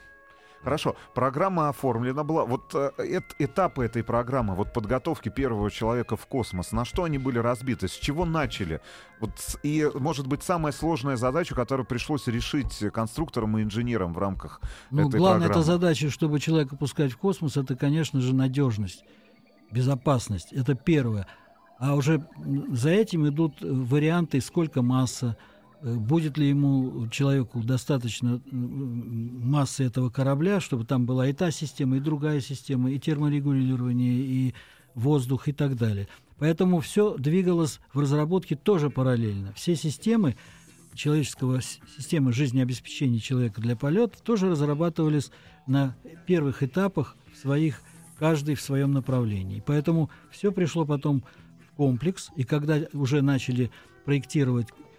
Хорошо, 0.63 0.95
программа 1.15 1.71
оформлена 1.71 2.23
была. 2.23 2.45
Вот 2.45 2.75
э, 2.75 2.91
эт- 2.99 3.35
этапы 3.39 3.85
этой 3.85 4.05
программы, 4.05 4.55
вот 4.55 4.75
подготовки 4.75 5.31
первого 5.31 5.71
человека 5.71 6.17
в 6.17 6.27
космос, 6.27 6.73
на 6.73 6.85
что 6.85 7.05
они 7.05 7.17
были 7.17 7.39
разбиты, 7.39 7.89
с 7.89 7.93
чего 7.93 8.27
начали? 8.27 8.83
Вот, 9.21 9.31
и, 9.63 9.89
может 9.95 10.27
быть, 10.27 10.43
самая 10.43 10.73
сложная 10.73 11.17
задача, 11.17 11.55
которую 11.55 11.87
пришлось 11.87 12.27
решить 12.27 12.85
конструкторам 12.93 13.57
и 13.57 13.63
инженерам 13.63 14.13
в 14.13 14.19
рамках 14.19 14.61
Ну, 14.91 15.09
этой 15.09 15.19
главная 15.19 15.47
эта 15.47 15.55
программы. 15.55 15.81
задача, 15.81 16.11
чтобы 16.11 16.39
человека 16.41 16.77
пускать 16.77 17.13
в 17.13 17.17
космос, 17.17 17.57
это, 17.57 17.75
конечно 17.75 18.21
же, 18.21 18.35
надежность, 18.35 19.03
безопасность. 19.71 20.53
Это 20.53 20.75
первое. 20.75 21.27
А 21.79 21.95
уже 21.95 22.27
за 22.69 22.91
этим 22.91 23.27
идут 23.27 23.63
э, 23.63 23.67
варианты, 23.67 24.43
сколько 24.43 24.83
масса, 24.83 25.39
будет 25.83 26.37
ли 26.37 26.49
ему, 26.49 27.09
человеку, 27.09 27.61
достаточно 27.63 28.41
массы 28.51 29.85
этого 29.85 30.11
корабля, 30.11 30.61
чтобы 30.61 30.85
там 30.85 31.07
была 31.07 31.29
и 31.29 31.33
та 31.33 31.51
система, 31.51 31.97
и 31.97 32.01
другая 32.01 32.41
система, 32.41 32.91
и 32.91 32.99
терморегулирование, 32.99 34.15
и 34.15 34.55
воздух, 34.95 35.49
и 35.49 35.53
так 35.53 35.77
далее. 35.77 36.09
Поэтому 36.39 36.81
все 36.81 37.17
двигалось 37.17 37.81
в 37.93 38.01
разработке 38.01 38.57
тоже 38.57 38.91
параллельно. 38.91 39.53
Все 39.55 39.77
системы 39.77 40.37
человеческого 40.95 41.61
системы 41.61 42.33
жизнеобеспечения 42.33 43.21
человека 43.21 43.61
для 43.61 43.77
полета 43.77 44.21
тоже 44.23 44.51
разрабатывались 44.51 45.31
на 45.67 45.95
первых 46.27 46.63
этапах 46.63 47.17
в 47.33 47.37
своих 47.37 47.81
каждый 48.19 48.55
в 48.55 48.61
своем 48.61 48.93
направлении. 48.93 49.63
Поэтому 49.65 50.11
все 50.31 50.53
пришло 50.53 50.85
потом 50.85 51.25
в 51.69 51.77
комплекс, 51.77 52.31
и 52.37 52.45
когда 52.45 52.81
уже 52.93 53.23
начали 53.23 53.71
проектировать 54.05 54.69
э, 54.69 54.90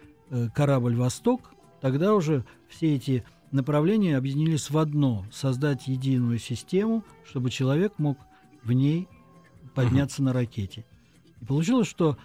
корабль 0.54 0.96
«Восток», 0.96 1.54
тогда 1.80 2.14
уже 2.14 2.44
все 2.68 2.94
эти 2.94 3.24
направления 3.50 4.16
объединились 4.16 4.70
в 4.70 4.78
одно– 4.78 5.26
создать 5.32 5.86
единую 5.86 6.38
систему, 6.38 7.04
чтобы 7.24 7.50
человек 7.50 7.94
мог 7.98 8.18
в 8.62 8.72
ней 8.72 9.08
подняться 9.74 10.22
на 10.22 10.32
ракете. 10.32 10.84
И 11.40 11.44
получилось, 11.44 11.88
что 11.88 12.16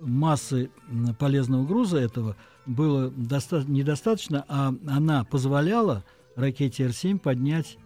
массы 0.00 0.70
полезного 1.18 1.64
груза 1.66 1.98
этого 1.98 2.36
было 2.66 3.10
доста- 3.10 3.64
недостаточно, 3.66 4.44
а 4.48 4.74
она 4.86 5.24
позволяла 5.24 6.04
ракете 6.34 6.84
Р-7 6.84 7.18
поднять 7.18 7.78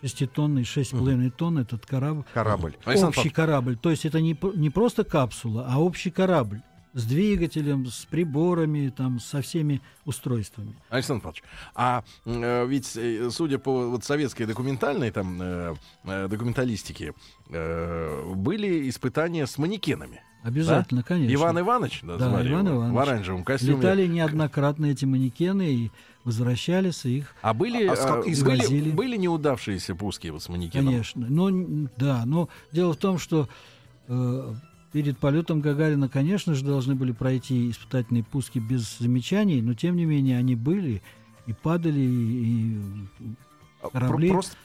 шеститонный, 0.00 0.62
6,5 0.62 1.30
тонн 1.30 1.58
этот 1.58 1.86
корабль. 1.86 2.24
Корабль. 2.32 2.76
Александр 2.84 3.18
общий 3.18 3.30
корабль. 3.30 3.76
То 3.76 3.90
есть 3.90 4.04
это 4.04 4.20
не, 4.20 4.38
не 4.54 4.70
просто 4.70 5.04
капсула, 5.04 5.66
а 5.68 5.80
общий 5.80 6.10
корабль 6.10 6.62
с 6.96 7.04
двигателем, 7.04 7.86
с 7.86 8.06
приборами, 8.06 8.88
там, 8.88 9.20
со 9.20 9.42
всеми 9.42 9.82
устройствами. 10.06 10.74
Александр 10.88 11.22
Павлович, 11.24 11.42
а 11.74 12.02
э, 12.24 12.66
ведь, 12.66 12.96
э, 12.96 13.28
судя 13.30 13.58
по 13.58 13.90
вот, 13.90 14.02
советской 14.02 14.46
документальной 14.46 15.10
там, 15.10 15.38
э, 15.42 15.74
э, 16.04 16.28
документалистике, 16.28 17.12
э, 17.50 18.32
были 18.34 18.88
испытания 18.88 19.46
с 19.46 19.58
манекенами. 19.58 20.22
Обязательно, 20.42 21.02
конечно. 21.02 21.34
Иван 21.34 21.58
Иванович, 21.60 22.00
да, 22.02 22.16
Да, 22.16 22.28
звали 22.30 22.50
Иван 22.52 22.66
его, 22.66 22.76
Иванович. 22.76 22.94
в 22.94 22.98
оранжевом 22.98 23.44
костюме. 23.44 23.76
Летали 23.76 24.06
неоднократно 24.06 24.86
эти 24.86 25.04
манекены 25.04 25.68
и 25.74 25.90
возвращались, 26.24 27.04
и 27.04 27.18
их 27.18 27.34
А 27.42 27.52
были, 27.52 27.86
А- 27.86 27.92
а 27.92 27.96
как- 27.96 28.26
извозили? 28.28 28.80
были, 28.84 28.90
были 28.92 29.16
неудавшиеся 29.16 29.94
пуски 29.96 30.28
вот 30.30 30.42
с 30.42 30.48
манекеном? 30.48 30.86
Конечно. 30.92 31.26
Но, 31.28 31.50
н- 31.50 31.90
да, 31.96 32.22
но 32.26 32.48
дело 32.72 32.94
в 32.94 32.96
том, 32.96 33.18
что 33.18 33.48
э, 34.08 34.54
перед 34.96 35.18
полетом 35.18 35.60
Гагарина, 35.60 36.08
конечно 36.08 36.54
же, 36.54 36.64
должны 36.64 36.94
были 36.94 37.12
пройти 37.12 37.70
испытательные 37.70 38.24
пуски 38.24 38.58
без 38.58 38.98
замечаний, 38.98 39.60
но 39.60 39.74
тем 39.74 39.94
не 39.94 40.06
менее 40.06 40.38
они 40.38 40.54
были 40.56 41.02
и 41.46 41.52
падали, 41.52 42.00
и 42.00 42.76
А, 43.82 43.90
корабли. 43.90 44.28
про- 44.28 44.34
Просто, 44.36 44.56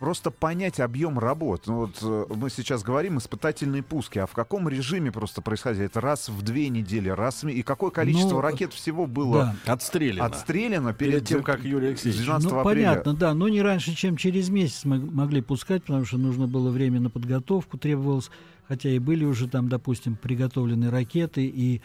просто 0.00 0.30
понять 0.32 0.80
объем 0.80 1.20
работ. 1.20 1.68
Ну, 1.68 1.76
вот 1.76 1.98
э, 2.02 2.24
мы 2.34 2.50
сейчас 2.50 2.82
говорим 2.82 3.18
испытательные 3.18 3.84
пуски, 3.84 4.18
а 4.18 4.26
в 4.26 4.32
каком 4.32 4.68
режиме 4.68 5.12
просто 5.12 5.40
происходило? 5.40 5.84
Это 5.84 6.00
раз 6.00 6.28
в 6.28 6.42
две 6.42 6.68
недели, 6.68 7.08
раз 7.08 7.44
в... 7.44 7.46
И 7.48 7.62
какое 7.62 7.90
количество 7.90 8.34
Ну, 8.34 8.40
ракет 8.40 8.72
всего 8.72 9.06
было 9.06 9.54
да. 9.64 9.72
Отстреляно. 9.74 10.24
отстреляно 10.24 10.94
Перед 10.94 11.12
перед, 11.12 11.28
тем, 11.28 11.42
как 11.44 11.62
Юрий 11.62 11.86
Алексеевич. 11.90 12.22
12 12.22 12.50
Ну, 12.50 12.58
апреля? 12.58 12.88
понятно, 12.88 13.14
да, 13.14 13.34
но 13.34 13.48
не 13.48 13.62
раньше, 13.62 13.94
чем 13.94 14.16
через 14.16 14.48
месяц 14.48 14.84
мы 14.84 14.98
могли 14.98 15.42
пускать, 15.42 15.84
потому 15.84 16.04
что 16.04 16.18
нужно 16.18 16.48
было 16.48 16.70
время 16.70 16.98
на 16.98 17.08
подготовку, 17.08 17.78
требовалось, 17.78 18.32
хотя 18.68 18.90
и 18.90 18.98
были 18.98 19.24
уже 19.24 19.48
там, 19.48 19.68
допустим, 19.68 20.16
приготовлены 20.16 20.90
ракеты 20.90 21.46
и 21.46 21.80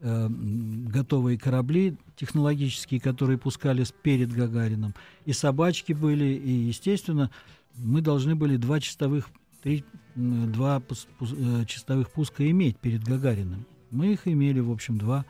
э, 0.00 0.28
готовые 0.28 1.38
корабли 1.38 1.96
технологические, 2.16 3.00
которые 3.00 3.38
пускались 3.38 3.92
перед 4.02 4.32
Гагарином, 4.32 4.94
и 5.24 5.32
собачки 5.32 5.92
были, 5.92 6.24
и, 6.24 6.50
естественно, 6.50 7.30
мы 7.76 8.00
должны 8.00 8.34
были 8.34 8.56
два 8.56 8.80
чистовых, 8.80 9.28
три, 9.62 9.84
два 10.14 10.78
пус- 10.78 11.08
пус- 11.18 11.34
э, 11.36 11.66
чистовых 11.66 12.10
пуска 12.10 12.48
иметь 12.50 12.78
перед 12.78 13.02
Гагариным. 13.04 13.66
Мы 13.90 14.12
их 14.12 14.26
имели, 14.26 14.60
в 14.60 14.70
общем, 14.70 14.98
два 14.98 15.24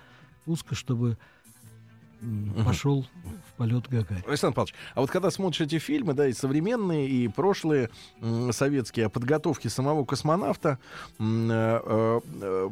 пуска, 0.44 0.74
чтобы 0.74 1.18
пошел 2.64 3.06
в 3.48 3.56
полет 3.56 3.88
Гагарин. 3.88 4.24
Александр 4.26 4.54
Павлович, 4.54 4.74
а 4.94 5.00
вот 5.00 5.10
когда 5.10 5.30
смотришь 5.30 5.60
эти 5.60 5.78
фильмы, 5.78 6.14
да, 6.14 6.26
и 6.28 6.32
современные, 6.32 7.08
и 7.08 7.28
прошлые 7.28 7.90
советские, 8.50 9.06
о 9.06 9.08
подготовке 9.08 9.68
самого 9.68 10.04
космонавта, 10.04 10.78
э, 11.18 11.24
э, 11.24 12.20
э, 12.42 12.70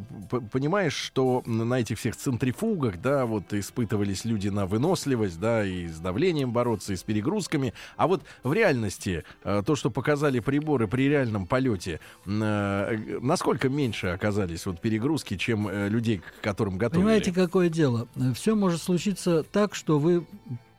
понимаешь, 0.50 0.94
что 0.94 1.42
на 1.46 1.80
этих 1.80 1.98
всех 1.98 2.16
центрифугах, 2.16 3.00
да, 3.00 3.26
вот 3.26 3.52
испытывались 3.52 4.24
люди 4.24 4.48
на 4.48 4.66
выносливость, 4.66 5.38
да, 5.38 5.64
и 5.64 5.86
с 5.86 5.98
давлением 5.98 6.52
бороться, 6.52 6.92
и 6.92 6.96
с 6.96 7.02
перегрузками. 7.02 7.74
А 7.96 8.06
вот 8.06 8.22
в 8.42 8.52
реальности, 8.52 9.24
то, 9.42 9.76
что 9.76 9.90
показали 9.90 10.40
приборы 10.40 10.88
при 10.88 11.08
реальном 11.08 11.46
полете, 11.46 12.00
насколько 12.24 13.68
меньше 13.68 14.08
оказались 14.08 14.66
вот 14.66 14.80
перегрузки, 14.80 15.36
чем 15.36 15.68
людей, 15.88 16.18
к 16.18 16.42
которым 16.42 16.78
готовили? 16.78 17.04
Понимаете, 17.04 17.32
какое 17.32 17.68
дело? 17.68 18.08
Все 18.34 18.54
может 18.54 18.82
случиться 18.82 19.41
так, 19.50 19.74
что 19.74 19.98
вы 19.98 20.26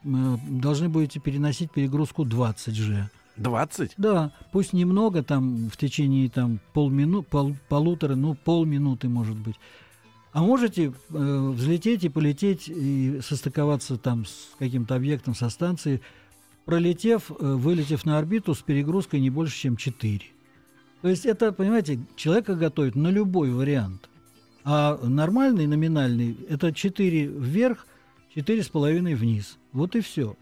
э, 0.04 0.36
должны 0.48 0.88
будете 0.88 1.20
переносить 1.20 1.70
перегрузку 1.72 2.24
20 2.24 2.74
же. 2.74 3.10
20? 3.36 3.94
Да, 3.96 4.32
пусть 4.52 4.72
немного, 4.72 5.22
там 5.22 5.68
в 5.68 5.76
течение 5.76 6.28
там 6.30 6.60
полмину, 6.72 7.22
пол, 7.22 7.56
полутора, 7.68 8.14
ну 8.14 8.34
полминуты, 8.34 9.08
может 9.08 9.36
быть. 9.36 9.56
А 10.32 10.42
можете 10.42 10.92
э, 11.10 11.52
взлететь 11.54 12.04
и 12.04 12.08
полететь 12.08 12.68
и 12.68 13.20
состыковаться 13.22 13.96
там 13.96 14.26
с 14.26 14.50
каким-то 14.58 14.96
объектом 14.96 15.34
со 15.34 15.48
станции, 15.48 16.00
пролетев, 16.64 17.30
э, 17.30 17.34
вылетев 17.38 18.04
на 18.04 18.18
орбиту 18.18 18.54
с 18.54 18.62
перегрузкой 18.62 19.20
не 19.20 19.30
больше, 19.30 19.56
чем 19.56 19.76
4. 19.76 20.20
То 21.02 21.08
есть 21.08 21.26
это, 21.26 21.52
понимаете, 21.52 22.00
человека 22.16 22.54
готовят 22.54 22.94
на 22.94 23.08
любой 23.08 23.50
вариант. 23.50 24.08
А 24.64 24.98
нормальный, 25.02 25.66
номинальный, 25.66 26.36
это 26.48 26.72
4 26.72 27.26
вверх, 27.26 27.86
4,5 28.36 29.14
вниз. 29.14 29.58
Вот 29.72 29.94
и 29.96 30.00
все. 30.00 30.36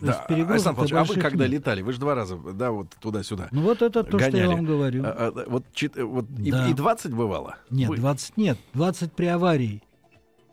Да, 0.00 0.24
Александр 0.28 0.76
Павлович, 0.82 0.92
а 0.92 1.04
вы 1.04 1.20
когда 1.20 1.46
летали? 1.46 1.82
Вы 1.82 1.92
же 1.92 1.98
два 1.98 2.14
раза, 2.14 2.36
да, 2.36 2.70
вот 2.70 2.90
туда-сюда. 3.00 3.48
Ну 3.50 3.62
вот 3.62 3.82
это 3.82 4.04
то, 4.04 4.18
что 4.18 4.30
гоняли. 4.30 4.42
я 4.42 4.48
вам 4.48 4.64
говорю. 4.64 5.02
А, 5.04 5.32
а, 5.34 5.44
вот 5.48 5.64
чит- 5.74 5.96
вот 5.96 6.26
и- 6.38 6.52
Да. 6.52 6.68
и, 6.68 6.72
20 6.74 7.12
бывало? 7.12 7.56
Нет, 7.70 7.88
Вы- 7.88 7.96
20 7.96 8.36
нет. 8.36 8.58
20 8.74 9.12
при 9.12 9.26
аварии. 9.26 9.82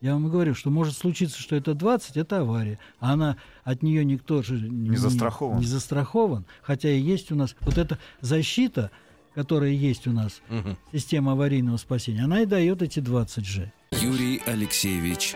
Я 0.02 0.14
вам 0.14 0.30
говорю, 0.30 0.56
что 0.56 0.72
может 0.72 0.96
случиться, 0.98 1.40
что 1.40 1.56
это 1.56 1.74
20, 1.76 2.18
это 2.18 2.40
авария. 2.40 2.80
А 3.00 3.14
она 3.14 3.38
от 3.64 3.84
нее 3.84 4.04
никто 4.04 4.42
же 4.42 4.56
не, 4.60 4.98
застрахован. 4.98 5.60
не 5.60 5.66
застрахован. 5.66 6.46
Хотя 6.64 6.90
и 6.90 7.00
есть 7.00 7.32
у 7.32 7.36
нас 7.36 7.56
вот 7.62 7.78
эта 7.78 8.00
защита, 8.22 8.90
которая 9.36 9.72
есть 9.72 10.08
у 10.08 10.12
нас, 10.12 10.42
Мгм. 10.50 10.76
система 10.92 11.34
аварийного 11.34 11.78
спасения, 11.78 12.24
она 12.24 12.42
и 12.42 12.46
дает 12.46 12.82
эти 12.82 13.00
20 13.00 13.46
же. 13.46 13.72
Юрий 13.92 14.42
Алексеевич 14.46 15.36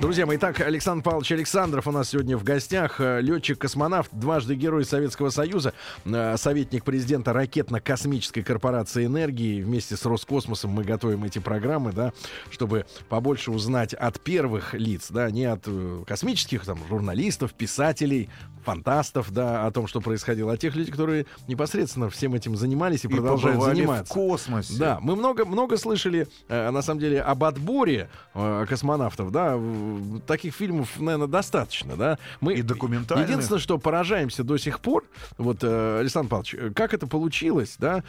Друзья 0.00 0.24
мои, 0.24 0.38
итак, 0.38 0.60
Александр 0.60 1.04
Павлович 1.04 1.32
Александров 1.32 1.86
у 1.86 1.90
нас 1.90 2.08
сегодня 2.08 2.34
в 2.38 2.42
гостях. 2.42 3.02
Э, 3.02 3.20
Летчик-космонавт, 3.20 4.08
дважды 4.12 4.54
Герой 4.54 4.86
Советского 4.86 5.28
Союза, 5.28 5.74
э, 6.06 6.36
советник 6.38 6.84
президента 6.84 7.34
ракетно-космической 7.34 8.40
корпорации 8.40 9.04
энергии. 9.04 9.60
Вместе 9.60 9.98
с 9.98 10.06
Роскосмосом 10.06 10.70
мы 10.70 10.84
готовим 10.84 11.24
эти 11.24 11.38
программы, 11.38 11.92
да, 11.92 12.14
чтобы 12.50 12.86
побольше 13.10 13.50
узнать 13.50 13.92
от 13.92 14.18
первых 14.20 14.72
лиц, 14.72 15.08
да, 15.10 15.30
не 15.30 15.44
от 15.44 15.64
э, 15.66 16.02
космических 16.06 16.64
там 16.64 16.78
журналистов, 16.88 17.52
писателей, 17.52 18.30
фантастов, 18.64 19.30
да, 19.32 19.66
о 19.66 19.70
том, 19.70 19.86
что 19.86 20.00
происходило, 20.00 20.52
а 20.52 20.56
тех 20.56 20.74
людей, 20.76 20.90
которые 20.90 21.26
непосредственно 21.48 22.10
всем 22.10 22.34
этим 22.34 22.56
занимались 22.56 23.04
и, 23.04 23.08
И 23.08 23.10
продолжают 23.10 23.62
заниматься. 23.62 24.12
в 24.12 24.16
космосе. 24.16 24.74
Да, 24.78 24.98
мы 25.00 25.16
много, 25.16 25.44
много 25.44 25.76
слышали, 25.76 26.28
э, 26.48 26.70
на 26.70 26.82
самом 26.82 27.00
деле, 27.00 27.20
об 27.22 27.42
отборе 27.44 28.08
э, 28.34 28.66
космонавтов, 28.68 29.30
да, 29.32 29.56
в- 29.56 30.20
таких 30.20 30.54
фильмов, 30.54 30.98
наверное, 31.00 31.26
достаточно, 31.26 31.96
да. 31.96 32.18
Мы 32.40 32.54
И 32.54 32.62
документальных. 32.62 33.28
Единственное, 33.28 33.60
что 33.60 33.78
поражаемся 33.78 34.44
до 34.44 34.56
сих 34.58 34.80
пор, 34.80 35.04
вот, 35.38 35.58
э, 35.62 36.00
Александр 36.00 36.28
Павлович, 36.30 36.54
э, 36.54 36.70
как 36.74 36.94
это 36.94 37.06
получилось, 37.06 37.76
да, 37.78 38.02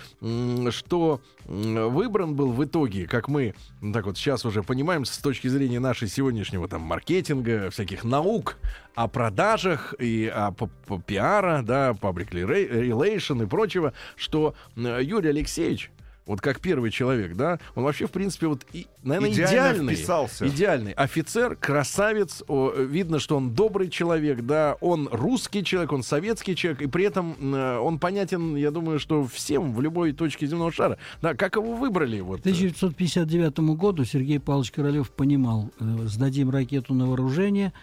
что 0.70 1.22
выбран 1.46 2.36
был 2.36 2.52
в 2.52 2.64
итоге, 2.64 3.08
как 3.08 3.28
мы, 3.28 3.56
ну, 3.82 3.94
так 3.94 4.06
вот 4.06 4.18
сейчас 4.18 4.46
уже 4.46 4.64
понимаем, 4.64 5.06
с 5.06 5.18
точки 5.18 5.48
зрения 5.48 5.80
нашей 5.80 6.08
сегодняшнего 6.08 6.68
там 6.68 6.82
маркетинга, 6.82 7.70
всяких 7.72 8.04
наук 8.04 8.58
о 8.96 9.08
продажах 9.08 9.94
и 10.00 10.32
о 10.34 10.52
п- 10.52 10.70
п- 10.88 11.02
пиара, 11.06 11.62
да, 11.64 11.92
public 11.92 12.30
relation 12.32 13.44
и 13.44 13.48
прочего, 13.48 13.94
что 14.16 14.54
э, 14.76 15.00
Юрий 15.02 15.30
Алексеевич 15.30 15.92
вот 16.28 16.40
как 16.40 16.60
первый 16.62 16.92
человек, 16.92 17.36
да, 17.36 17.60
он 17.76 17.84
вообще, 17.84 18.06
в 18.06 18.12
принципе, 18.12 18.46
вот, 18.48 18.64
и, 18.74 18.86
наверное, 19.04 19.32
Идеально 19.32 19.50
идеальный, 19.52 19.96
вписался. 19.96 20.48
идеальный 20.48 20.92
офицер, 20.94 21.56
красавец, 21.56 22.44
о, 22.48 22.72
видно, 22.74 23.20
что 23.20 23.36
он 23.36 23.54
добрый 23.54 23.90
человек, 23.90 24.42
да, 24.44 24.78
он 24.82 25.10
русский 25.12 25.64
человек, 25.66 25.92
он 25.92 26.04
советский 26.04 26.56
человек, 26.56 26.84
и 26.84 26.88
при 26.88 27.06
этом 27.06 27.36
э, 27.54 27.78
он 27.80 27.98
понятен, 27.98 28.56
я 28.56 28.70
думаю, 28.72 29.00
что 29.00 29.26
всем 29.26 29.74
в 29.74 29.82
любой 29.82 30.14
точке 30.14 30.46
земного 30.46 30.72
шара. 30.72 30.98
Да, 31.22 31.34
как 31.34 31.56
его 31.56 31.74
выбрали? 31.76 32.20
Вот, 32.22 32.38
К 32.38 32.42
1959 32.42 33.60
году 33.76 34.06
Сергей 34.06 34.40
Павлович 34.40 34.72
Королев 34.72 35.10
понимал, 35.12 35.72
э, 35.80 35.84
сдадим 36.06 36.50
ракету 36.52 36.94
на 36.94 37.08
вооружение, 37.08 37.74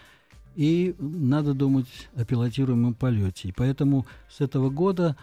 и 0.55 0.95
надо 0.99 1.55
думать 1.55 2.09
о 2.15 2.25
пилотируемом 2.25 2.95
полете. 2.95 3.49
И 3.49 3.53
поэтому 3.53 4.07
с 4.29 4.41
этого 4.41 4.71
года 4.71 5.17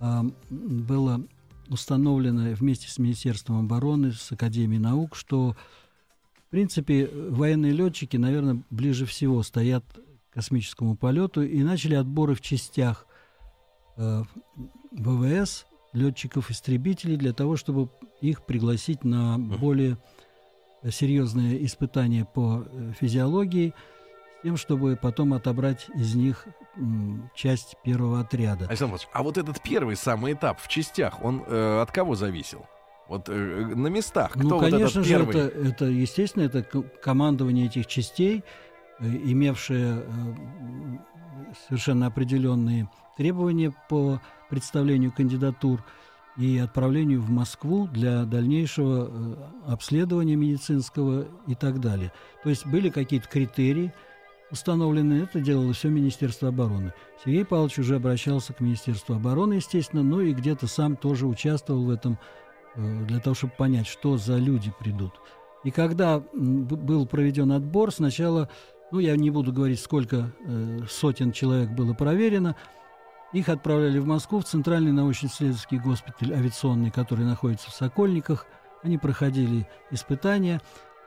а, 0.00 0.24
было 0.50 1.24
установлено 1.68 2.52
вместе 2.54 2.88
с 2.88 2.98
Министерством 2.98 3.60
обороны, 3.60 4.12
с 4.12 4.32
Академией 4.32 4.80
наук, 4.80 5.16
что, 5.16 5.56
в 6.46 6.50
принципе, 6.50 7.06
военные 7.06 7.72
летчики, 7.72 8.16
наверное, 8.16 8.62
ближе 8.70 9.06
всего 9.06 9.42
стоят 9.42 9.84
к 10.30 10.34
космическому 10.34 10.96
полету, 10.96 11.42
и 11.42 11.62
начали 11.62 11.94
отборы 11.94 12.34
в 12.34 12.40
частях 12.40 13.06
э, 13.96 14.22
ВВС, 14.90 15.66
летчиков-истребителей, 15.92 17.16
для 17.16 17.32
того, 17.32 17.56
чтобы 17.56 17.88
их 18.20 18.44
пригласить 18.44 19.04
на 19.04 19.38
более 19.38 19.96
серьезные 20.90 21.64
испытания 21.64 22.24
по 22.24 22.64
э, 22.66 22.92
физиологии, 23.00 23.72
тем, 24.44 24.58
чтобы 24.58 24.96
потом 25.00 25.32
отобрать 25.32 25.86
из 25.94 26.14
них 26.14 26.46
часть 27.34 27.76
первого 27.82 28.20
отряда. 28.20 28.66
Александр 28.66 28.92
Павлович, 28.92 29.08
а 29.12 29.22
вот 29.22 29.38
этот 29.38 29.62
первый 29.62 29.96
самый 29.96 30.34
этап 30.34 30.60
в 30.60 30.68
частях, 30.68 31.24
он 31.24 31.42
э, 31.46 31.80
от 31.80 31.90
кого 31.90 32.14
зависел? 32.14 32.66
Вот 33.08 33.28
э, 33.30 33.32
на 33.32 33.86
местах. 33.86 34.32
Кто 34.32 34.42
Ну, 34.42 34.48
вот 34.56 34.64
конечно 34.70 35.00
этот 35.00 35.04
же, 35.04 35.10
первый? 35.10 35.36
это, 35.36 35.58
это, 35.68 35.84
естественно, 35.86 36.42
это 36.42 36.62
командование 36.62 37.66
этих 37.66 37.86
частей, 37.86 38.44
э, 39.00 39.06
имевшее 39.06 40.04
э, 40.04 40.34
совершенно 41.66 42.06
определенные 42.06 42.90
требования 43.16 43.72
по 43.88 44.20
представлению 44.50 45.10
кандидатур 45.10 45.82
и 46.36 46.58
отправлению 46.58 47.22
в 47.22 47.30
Москву 47.30 47.86
для 47.86 48.24
дальнейшего 48.24 49.08
э, 49.08 49.72
обследования 49.72 50.36
медицинского 50.36 51.28
и 51.46 51.54
так 51.54 51.80
далее. 51.80 52.12
То 52.42 52.50
есть 52.50 52.66
были 52.66 52.90
какие-то 52.90 53.26
критерии, 53.26 53.94
установлены, 54.54 55.24
это 55.24 55.40
делало 55.40 55.72
все 55.72 55.88
Министерство 55.88 56.48
обороны. 56.48 56.94
Сергей 57.22 57.44
Павлович 57.44 57.80
уже 57.80 57.96
обращался 57.96 58.52
к 58.52 58.60
Министерству 58.60 59.14
обороны, 59.14 59.54
естественно, 59.54 60.02
ну 60.02 60.20
и 60.20 60.32
где-то 60.32 60.66
сам 60.66 60.96
тоже 60.96 61.26
участвовал 61.26 61.84
в 61.84 61.90
этом, 61.90 62.18
э, 62.76 63.04
для 63.04 63.18
того, 63.20 63.34
чтобы 63.34 63.52
понять, 63.58 63.86
что 63.86 64.16
за 64.16 64.36
люди 64.36 64.72
придут. 64.78 65.12
И 65.64 65.70
когда 65.70 66.20
был 66.32 67.06
проведен 67.06 67.52
отбор, 67.52 67.92
сначала, 67.92 68.48
ну 68.92 69.00
я 69.00 69.16
не 69.16 69.30
буду 69.30 69.52
говорить, 69.52 69.80
сколько 69.80 70.32
э, 70.46 70.80
сотен 70.88 71.32
человек 71.32 71.70
было 71.70 71.92
проверено, 71.92 72.54
их 73.32 73.48
отправляли 73.48 73.98
в 73.98 74.06
Москву, 74.06 74.38
в 74.38 74.44
Центральный 74.44 74.92
научно-исследовательский 74.92 75.78
госпиталь 75.78 76.32
авиационный, 76.32 76.92
который 76.92 77.24
находится 77.24 77.70
в 77.70 77.74
Сокольниках. 77.74 78.46
Они 78.84 78.98
проходили 78.98 79.66
испытания. 79.90 80.60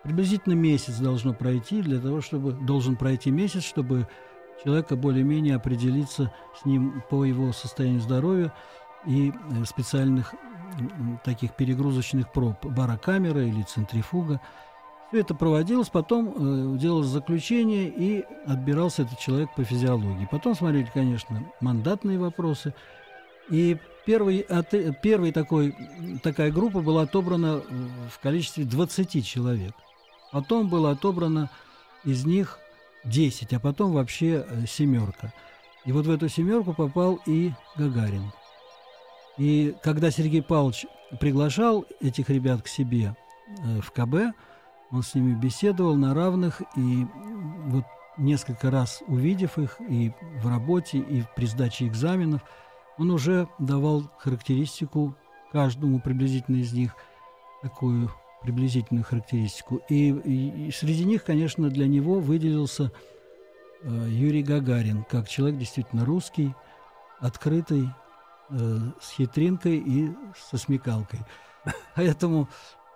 Приблизительно 0.03 0.53
месяц 0.53 0.97
должно 0.97 1.33
пройти 1.33 1.81
для 1.81 1.99
того, 1.99 2.21
чтобы 2.21 2.53
должен 2.53 2.95
пройти 2.95 3.31
месяц, 3.31 3.63
чтобы 3.63 4.07
человека 4.63 4.95
более-менее 4.95 5.55
определиться 5.55 6.31
с 6.60 6.65
ним 6.65 7.03
по 7.10 7.23
его 7.23 7.51
состоянию 7.51 8.01
здоровья 8.01 8.53
и 9.05 9.31
э, 9.31 9.65
специальных 9.65 10.33
таких 11.23 11.55
перегрузочных 11.55 12.31
проб, 12.31 12.65
барокамера 12.65 13.41
или 13.41 13.62
центрифуга. 13.63 14.41
Все 15.10 15.21
это 15.21 15.33
проводилось, 15.33 15.89
потом 15.89 16.75
э, 16.75 16.77
делалось 16.77 17.07
заключение 17.07 17.88
и 17.88 18.25
отбирался 18.45 19.03
этот 19.03 19.19
человек 19.19 19.49
по 19.55 19.63
физиологии. 19.63 20.27
Потом 20.29 20.55
смотрели, 20.55 20.89
конечно, 20.93 21.43
мандатные 21.62 22.19
вопросы. 22.19 22.73
И 23.49 23.77
первый, 24.05 24.39
от, 24.41 24.73
первый 25.01 25.31
такой, 25.31 25.75
такая 26.21 26.51
группа 26.51 26.81
была 26.81 27.03
отобрана 27.03 27.62
в 28.12 28.19
количестве 28.21 28.65
20 28.65 29.25
человек. 29.25 29.73
Потом 30.31 30.67
было 30.69 30.91
отобрано 30.91 31.49
из 32.03 32.25
них 32.25 32.59
10, 33.05 33.53
а 33.53 33.59
потом 33.59 33.93
вообще 33.93 34.45
э, 34.47 34.65
семерка. 34.67 35.33
И 35.85 35.91
вот 35.91 36.05
в 36.05 36.11
эту 36.11 36.27
семерку 36.27 36.73
попал 36.73 37.19
и 37.25 37.51
Гагарин. 37.77 38.31
И 39.37 39.75
когда 39.83 40.11
Сергей 40.11 40.41
Павлович 40.41 40.85
приглашал 41.19 41.85
этих 42.01 42.29
ребят 42.29 42.61
к 42.61 42.67
себе 42.67 43.15
э, 43.47 43.81
в 43.81 43.91
КБ, 43.91 44.35
он 44.91 45.03
с 45.03 45.15
ними 45.15 45.33
беседовал 45.33 45.95
на 45.95 46.13
равных, 46.13 46.61
и 46.75 47.05
вот 47.65 47.85
несколько 48.17 48.71
раз 48.71 49.03
увидев 49.07 49.57
их 49.57 49.79
и 49.87 50.13
в 50.41 50.47
работе, 50.47 50.97
и 50.97 51.23
при 51.35 51.45
сдаче 51.45 51.87
экзаменов, 51.87 52.41
он 52.97 53.11
уже 53.11 53.47
давал 53.59 54.03
характеристику 54.17 55.15
каждому 55.51 55.99
приблизительно 55.99 56.57
из 56.57 56.73
них, 56.73 56.95
такую 57.61 58.11
приблизительную 58.43 59.04
характеристику. 59.04 59.82
И, 59.89 60.10
и, 60.10 60.67
и 60.67 60.71
среди 60.71 61.06
них, 61.06 61.23
конечно, 61.23 61.69
для 61.69 61.88
него 61.88 62.19
выделился 62.19 62.91
э, 63.82 64.08
Юрий 64.10 64.43
Гагарин, 64.43 65.04
как 65.04 65.28
человек 65.28 65.60
действительно 65.60 66.06
русский, 66.06 66.54
открытый, 67.19 67.89
э, 68.50 68.78
с 69.02 69.12
хитринкой 69.12 69.78
и 69.78 70.12
со 70.50 70.58
смекалкой. 70.58 71.19
Поэтому 71.95 72.47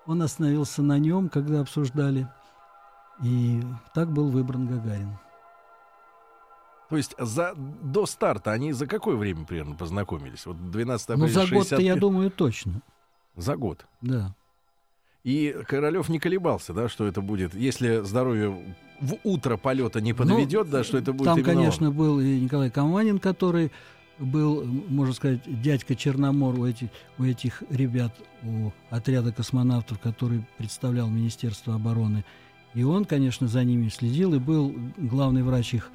он 0.06 0.22
остановился 0.22 0.82
на 0.82 1.00
нем, 1.00 1.30
когда 1.30 1.62
обсуждали. 1.62 2.28
И 3.24 3.62
так 3.94 4.12
был 4.12 4.30
выбран 4.30 4.68
Гагарин. 4.68 5.18
То 6.90 6.98
есть 6.98 7.16
за, 7.18 7.54
до 7.56 8.06
старта 8.06 8.52
они 8.52 8.74
за 8.74 8.86
какое 8.86 9.16
время 9.16 9.46
примерно 9.46 9.76
познакомились? 9.76 10.46
Вот 10.46 10.72
12 10.72 11.10
апреля 11.12 11.22
Ну, 11.22 11.28
за 11.28 11.48
год-то, 11.48 11.82
я 11.82 11.96
думаю, 11.96 12.32
точно. 12.32 12.82
За 13.38 13.56
год? 13.56 13.86
Да. 14.02 14.36
И 15.24 15.56
Королев 15.68 16.10
не 16.10 16.20
колебался, 16.20 16.74
да, 16.74 16.90
что 16.90 17.06
это 17.06 17.22
будет, 17.22 17.54
если 17.54 18.04
здоровье 18.04 18.58
в 19.00 19.18
утро 19.24 19.58
полета 19.58 20.02
не 20.02 20.14
подведет, 20.14 20.66
ну, 20.68 20.72
да, 20.72 20.84
что 20.84 20.98
это 20.98 21.14
будет 21.14 21.26
Там, 21.26 21.44
конечно, 21.44 21.90
он. 21.90 21.96
был 21.96 22.20
и 22.20 22.40
Николай 22.40 22.72
Каманин, 22.72 23.20
который 23.20 23.72
был, 24.18 24.64
можно 24.64 25.14
сказать, 25.14 25.42
дядька 25.62 25.96
Черномор 25.96 26.60
у 26.60 26.66
этих, 26.66 26.90
у 27.18 27.24
этих 27.24 27.64
ребят, 27.70 28.14
у 28.44 28.72
отряда 28.90 29.32
космонавтов, 29.32 30.00
который 30.00 30.44
представлял 30.58 31.08
Министерство 31.08 31.76
обороны. 31.76 32.24
И 32.74 32.84
он, 32.84 33.06
конечно, 33.06 33.48
за 33.48 33.64
ними 33.64 33.90
следил, 33.90 34.34
и 34.34 34.40
был 34.40 34.74
главный 34.98 35.44
врач 35.44 35.74
их 35.74 35.92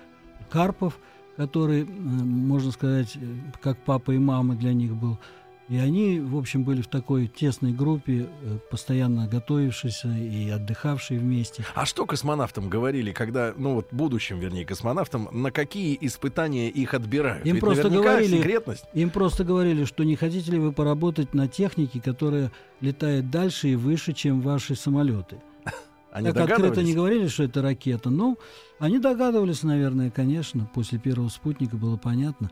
Карпов, 0.51 0.99
который, 1.37 1.85
можно 1.85 2.71
сказать, 2.71 3.17
как 3.61 3.79
папа 3.79 4.13
и 4.13 4.19
мама 4.19 4.55
для 4.55 4.73
них 4.73 4.95
был. 4.95 5.19
И 5.69 5.79
они, 5.79 6.21
в 6.21 6.37
общем, 6.37 6.63
были 6.63 6.81
в 6.81 6.87
такой 6.87 7.27
тесной 7.27 7.73
группе, 7.73 8.29
э, 8.43 8.59
постоянно 8.71 9.27
готовившиеся 9.27 10.09
и 10.17 10.49
отдыхавшие 10.49 11.19
вместе. 11.19 11.65
А 11.75 11.85
что 11.87 12.07
космонавтам 12.07 12.69
говорили, 12.69 13.11
когда, 13.11 13.53
ну 13.57 13.75
вот 13.75 13.89
будущим, 13.91 14.39
вернее, 14.39 14.65
космонавтам, 14.65 15.29
на 15.33 15.51
какие 15.51 15.99
испытания 16.01 16.71
их 16.71 16.95
отбирают? 16.95 17.45
Им 17.45 17.55
Ведь 17.55 17.65
просто 17.65 17.91
говорили, 17.91 18.37
секретность. 18.37 18.85
Им 18.95 19.11
просто 19.11 19.43
говорили, 19.43 19.85
что 19.85 20.05
не 20.05 20.15
хотите 20.15 20.53
ли 20.53 20.59
вы 20.61 20.71
поработать 20.73 21.35
на 21.35 21.49
технике, 21.49 22.01
которая 22.01 22.53
летает 22.81 23.31
дальше 23.31 23.69
и 23.69 23.75
выше, 23.75 24.13
чем 24.13 24.43
ваши 24.43 24.77
самолеты. 24.77 25.43
Они 26.13 26.31
так 26.31 26.49
открыто 26.49 26.85
не 26.85 26.95
говорили, 26.95 27.27
что 27.27 27.43
это 27.43 27.61
ракета. 27.61 28.09
Ну, 28.09 28.39
они 28.79 28.99
догадывались, 28.99 29.63
наверное, 29.63 30.11
конечно. 30.11 30.71
После 30.75 30.99
первого 30.99 31.29
спутника 31.29 31.77
было 31.77 31.97
понятно. 31.97 32.51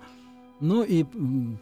Ну 0.61 0.83
и 0.83 1.05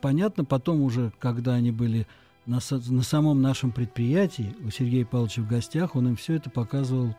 понятно, 0.00 0.44
потом 0.44 0.82
уже, 0.82 1.12
когда 1.18 1.54
они 1.54 1.70
были 1.70 2.06
на, 2.46 2.60
на 2.70 3.02
самом 3.02 3.40
нашем 3.40 3.72
предприятии, 3.72 4.54
у 4.64 4.70
Сергея 4.70 5.04
Павловича 5.04 5.42
в 5.42 5.48
гостях, 5.48 5.96
он 5.96 6.08
им 6.08 6.16
все 6.16 6.34
это 6.34 6.50
показывал 6.50 7.14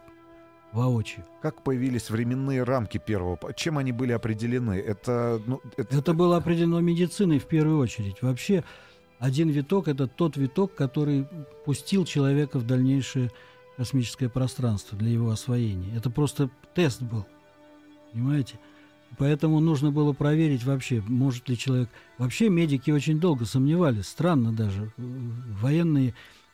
воочию. 0.72 1.26
Как 1.42 1.64
появились 1.64 2.10
временные 2.10 2.64
рамки 2.64 2.98
первого? 2.98 3.38
Чем 3.56 3.78
они 3.78 3.92
были 3.92 4.12
определены? 4.12 4.74
Это, 4.74 5.42
ну, 5.46 5.62
это... 5.78 5.98
это 5.98 6.14
было 6.14 6.38
определено 6.38 6.80
медициной 6.80 7.40
в 7.40 7.46
первую 7.46 7.80
очередь. 7.80 8.22
Вообще, 8.22 8.64
один 9.20 9.50
виток— 9.50 9.88
это 9.90 10.08
тот 10.08 10.36
виток, 10.36 10.76
который 10.76 11.28
пустил 11.66 12.06
человека 12.06 12.60
в 12.60 12.66
дальнейшее 12.66 13.32
космическое 13.78 14.30
пространство 14.30 14.98
для 14.98 15.10
его 15.12 15.30
освоения. 15.30 15.96
Это 15.96 16.10
просто 16.10 16.50
тест 16.76 17.02
был. 17.02 17.26
Понимаете? 18.12 18.60
Поэтому 19.18 19.60
нужно 19.60 19.92
было 19.92 20.14
проверить 20.14 20.64
вообще, 20.64 21.04
может 21.08 21.50
ли 21.50 21.58
человек... 21.58 21.90
Вообще 22.18 22.50
медики 22.50 22.92
очень 22.92 23.20
долго 23.20 23.46
сомневались, 23.46 24.08
странно 24.08 24.52
даже. 24.52 24.92
Военные 24.98 26.14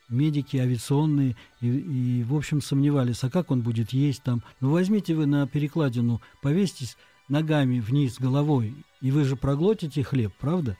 медики 0.09 0.57
авиационные 0.57 1.35
и, 1.61 1.67
и 1.67 2.23
в 2.23 2.35
общем 2.35 2.61
сомневались, 2.61 3.23
а 3.23 3.29
как 3.29 3.51
он 3.51 3.61
будет 3.61 3.93
есть 3.93 4.23
там. 4.23 4.43
Ну 4.59 4.71
возьмите 4.71 5.15
вы 5.15 5.25
на 5.25 5.47
перекладину, 5.47 6.21
повесьтесь 6.41 6.97
ногами 7.27 7.79
вниз 7.79 8.17
головой, 8.19 8.75
и 9.01 9.11
вы 9.11 9.23
же 9.23 9.35
проглотите 9.35 10.03
хлеб, 10.03 10.33
правда? 10.39 10.77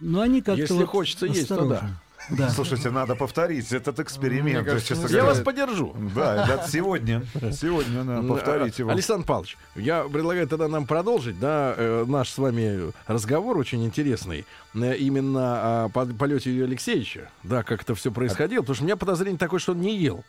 Но 0.00 0.20
они 0.20 0.42
как-то 0.42 0.60
Если 0.60 0.74
вот 0.74 0.88
хочется 0.88 1.26
осторожно. 1.26 1.72
есть, 1.74 1.82
то 1.82 1.86
да. 1.86 2.01
Да. 2.30 2.50
Слушайте, 2.50 2.90
надо 2.90 3.14
повторить 3.14 3.72
этот 3.72 4.00
эксперимент. 4.00 4.66
Кажется, 4.66 4.94
я 4.94 5.00
говоря, 5.00 5.24
вас 5.24 5.40
поддержу. 5.40 5.94
Да, 6.14 6.46
да, 6.46 6.66
сегодня. 6.66 7.22
Сегодня 7.52 8.04
надо 8.04 8.26
повторить 8.26 8.78
его. 8.78 8.90
Александр 8.90 9.26
Павлович, 9.26 9.56
я 9.74 10.04
предлагаю 10.04 10.46
тогда 10.48 10.68
нам 10.68 10.86
продолжить, 10.86 11.38
да, 11.38 11.74
э, 11.76 12.04
наш 12.06 12.30
с 12.30 12.38
вами 12.38 12.92
разговор 13.06 13.58
очень 13.58 13.84
интересный. 13.84 14.46
Э, 14.74 14.96
именно 14.96 15.84
о 15.84 15.88
полете 15.88 16.50
Юрия 16.50 16.66
Алексеевича. 16.66 17.30
Да, 17.42 17.62
как 17.62 17.82
это 17.82 17.94
все 17.94 18.10
происходило. 18.10 18.62
Потому 18.62 18.74
что 18.74 18.84
у 18.84 18.86
меня 18.86 18.96
подозрение 18.96 19.38
такое, 19.38 19.60
что 19.60 19.72
он 19.72 19.80
не 19.80 19.96
ел. 19.96 20.24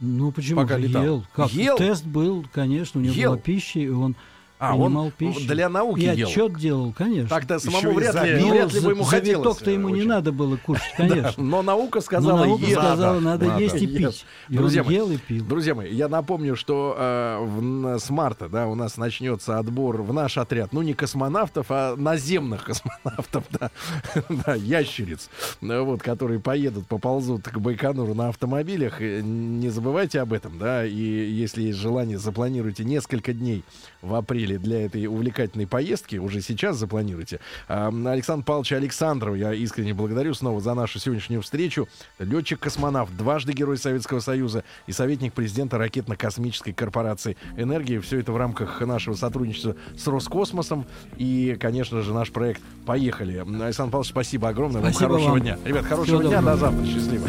Ну 0.00 0.30
почему 0.30 0.62
Пока 0.62 0.76
летал? 0.76 1.02
ел? 1.02 1.24
Как? 1.34 1.50
Ел? 1.50 1.76
Тест 1.76 2.04
был, 2.04 2.46
конечно, 2.52 3.00
у 3.00 3.04
него 3.04 3.14
ел? 3.14 3.30
была 3.32 3.40
пища, 3.40 3.80
и 3.80 3.88
он 3.88 4.14
а, 4.58 4.76
он 4.76 5.12
пищу. 5.12 5.46
для 5.46 5.68
науки 5.68 6.00
и 6.00 6.16
ел. 6.16 6.28
отчет 6.28 6.58
делал, 6.58 6.92
конечно. 6.92 7.28
Так-то 7.28 7.60
самому 7.60 7.92
вряд 7.92 8.24
ли, 8.24 8.40
ну, 8.40 8.50
вряд 8.50 8.72
ли 8.72 8.80
бы 8.80 8.90
ему 8.90 9.04
хотелось. 9.04 9.38
виток-то 9.38 9.70
ему 9.70 9.88
очень. 9.88 10.02
не 10.02 10.06
надо 10.06 10.32
было 10.32 10.56
кушать, 10.56 10.82
конечно. 10.96 11.32
Да, 11.36 11.42
но 11.42 11.62
наука 11.62 12.00
сказала, 12.00 12.38
но 12.38 12.44
наука 12.44 12.66
сказала, 12.66 13.20
надо, 13.20 13.46
надо 13.46 13.62
есть 13.62 13.76
и 13.76 13.86
пить. 13.86 14.26
И 14.48 14.56
Друзья 14.56 14.82
он 14.82 14.86
мои, 14.88 14.96
ел 14.96 15.10
и 15.10 15.16
пил. 15.16 15.44
Друзья 15.44 15.74
мои, 15.76 15.94
я 15.94 16.08
напомню, 16.08 16.56
что 16.56 16.96
э, 16.98 17.38
в, 17.40 17.98
с 17.98 18.10
марта 18.10 18.48
да, 18.48 18.66
у 18.66 18.74
нас 18.74 18.96
начнется 18.96 19.58
отбор 19.58 20.02
в 20.02 20.12
наш 20.12 20.36
отряд, 20.38 20.72
ну 20.72 20.82
не 20.82 20.94
космонавтов, 20.94 21.66
а 21.70 21.94
наземных 21.96 22.64
космонавтов, 22.64 23.44
да, 23.60 23.70
да 24.28 24.54
ящериц, 24.56 25.30
вот, 25.60 26.02
которые 26.02 26.40
поедут, 26.40 26.88
поползут 26.88 27.44
к 27.44 27.58
Байконуру 27.58 28.14
на 28.14 28.28
автомобилях. 28.28 29.00
Не 29.00 29.68
забывайте 29.68 30.20
об 30.20 30.32
этом, 30.32 30.58
да, 30.58 30.84
и 30.84 30.92
если 30.92 31.62
есть 31.62 31.78
желание, 31.78 32.18
запланируйте 32.18 32.82
несколько 32.82 33.32
дней 33.32 33.62
в 34.02 34.14
апреле 34.14 34.47
для 34.56 34.86
этой 34.86 35.06
увлекательной 35.06 35.66
поездки. 35.66 36.16
Уже 36.16 36.40
сейчас 36.40 36.76
запланируйте. 36.76 37.40
Александр 37.68 38.44
Павлович 38.44 38.72
Александров, 38.72 39.36
я 39.36 39.52
искренне 39.52 39.94
благодарю 39.94 40.34
снова 40.34 40.60
за 40.60 40.74
нашу 40.74 40.98
сегодняшнюю 40.98 41.42
встречу. 41.42 41.88
Летчик-космонавт, 42.18 43.16
дважды 43.16 43.52
Герой 43.52 43.76
Советского 43.76 44.20
Союза 44.20 44.64
и 44.86 44.92
советник 44.92 45.34
президента 45.34 45.78
ракетно-космической 45.78 46.72
корпорации 46.72 47.36
«Энергия». 47.56 48.00
Все 48.00 48.20
это 48.20 48.32
в 48.32 48.36
рамках 48.36 48.80
нашего 48.80 49.14
сотрудничества 49.14 49.76
с 49.96 50.06
Роскосмосом. 50.06 50.86
И, 51.16 51.56
конечно 51.60 52.02
же, 52.02 52.14
наш 52.14 52.30
проект 52.30 52.62
«Поехали». 52.86 53.38
Александр 53.62 53.92
Павлович, 53.92 54.10
спасибо 54.10 54.48
огромное. 54.48 54.80
Спасибо 54.80 55.02
вам 55.02 55.10
хорошего 55.10 55.30
вам. 55.32 55.40
дня. 55.40 55.58
Ребят, 55.64 55.84
хорошего 55.84 56.18
Всего 56.18 56.30
дня. 56.30 56.40
доброго. 56.40 56.52
До 56.52 56.60
завтра. 56.60 56.86
Счастливо. 56.86 57.28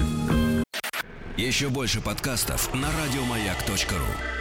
Еще 1.37 1.69
больше 1.69 2.01
подкастов 2.01 2.73
на 2.73 2.87
радиомаяк.ру. 3.01 4.38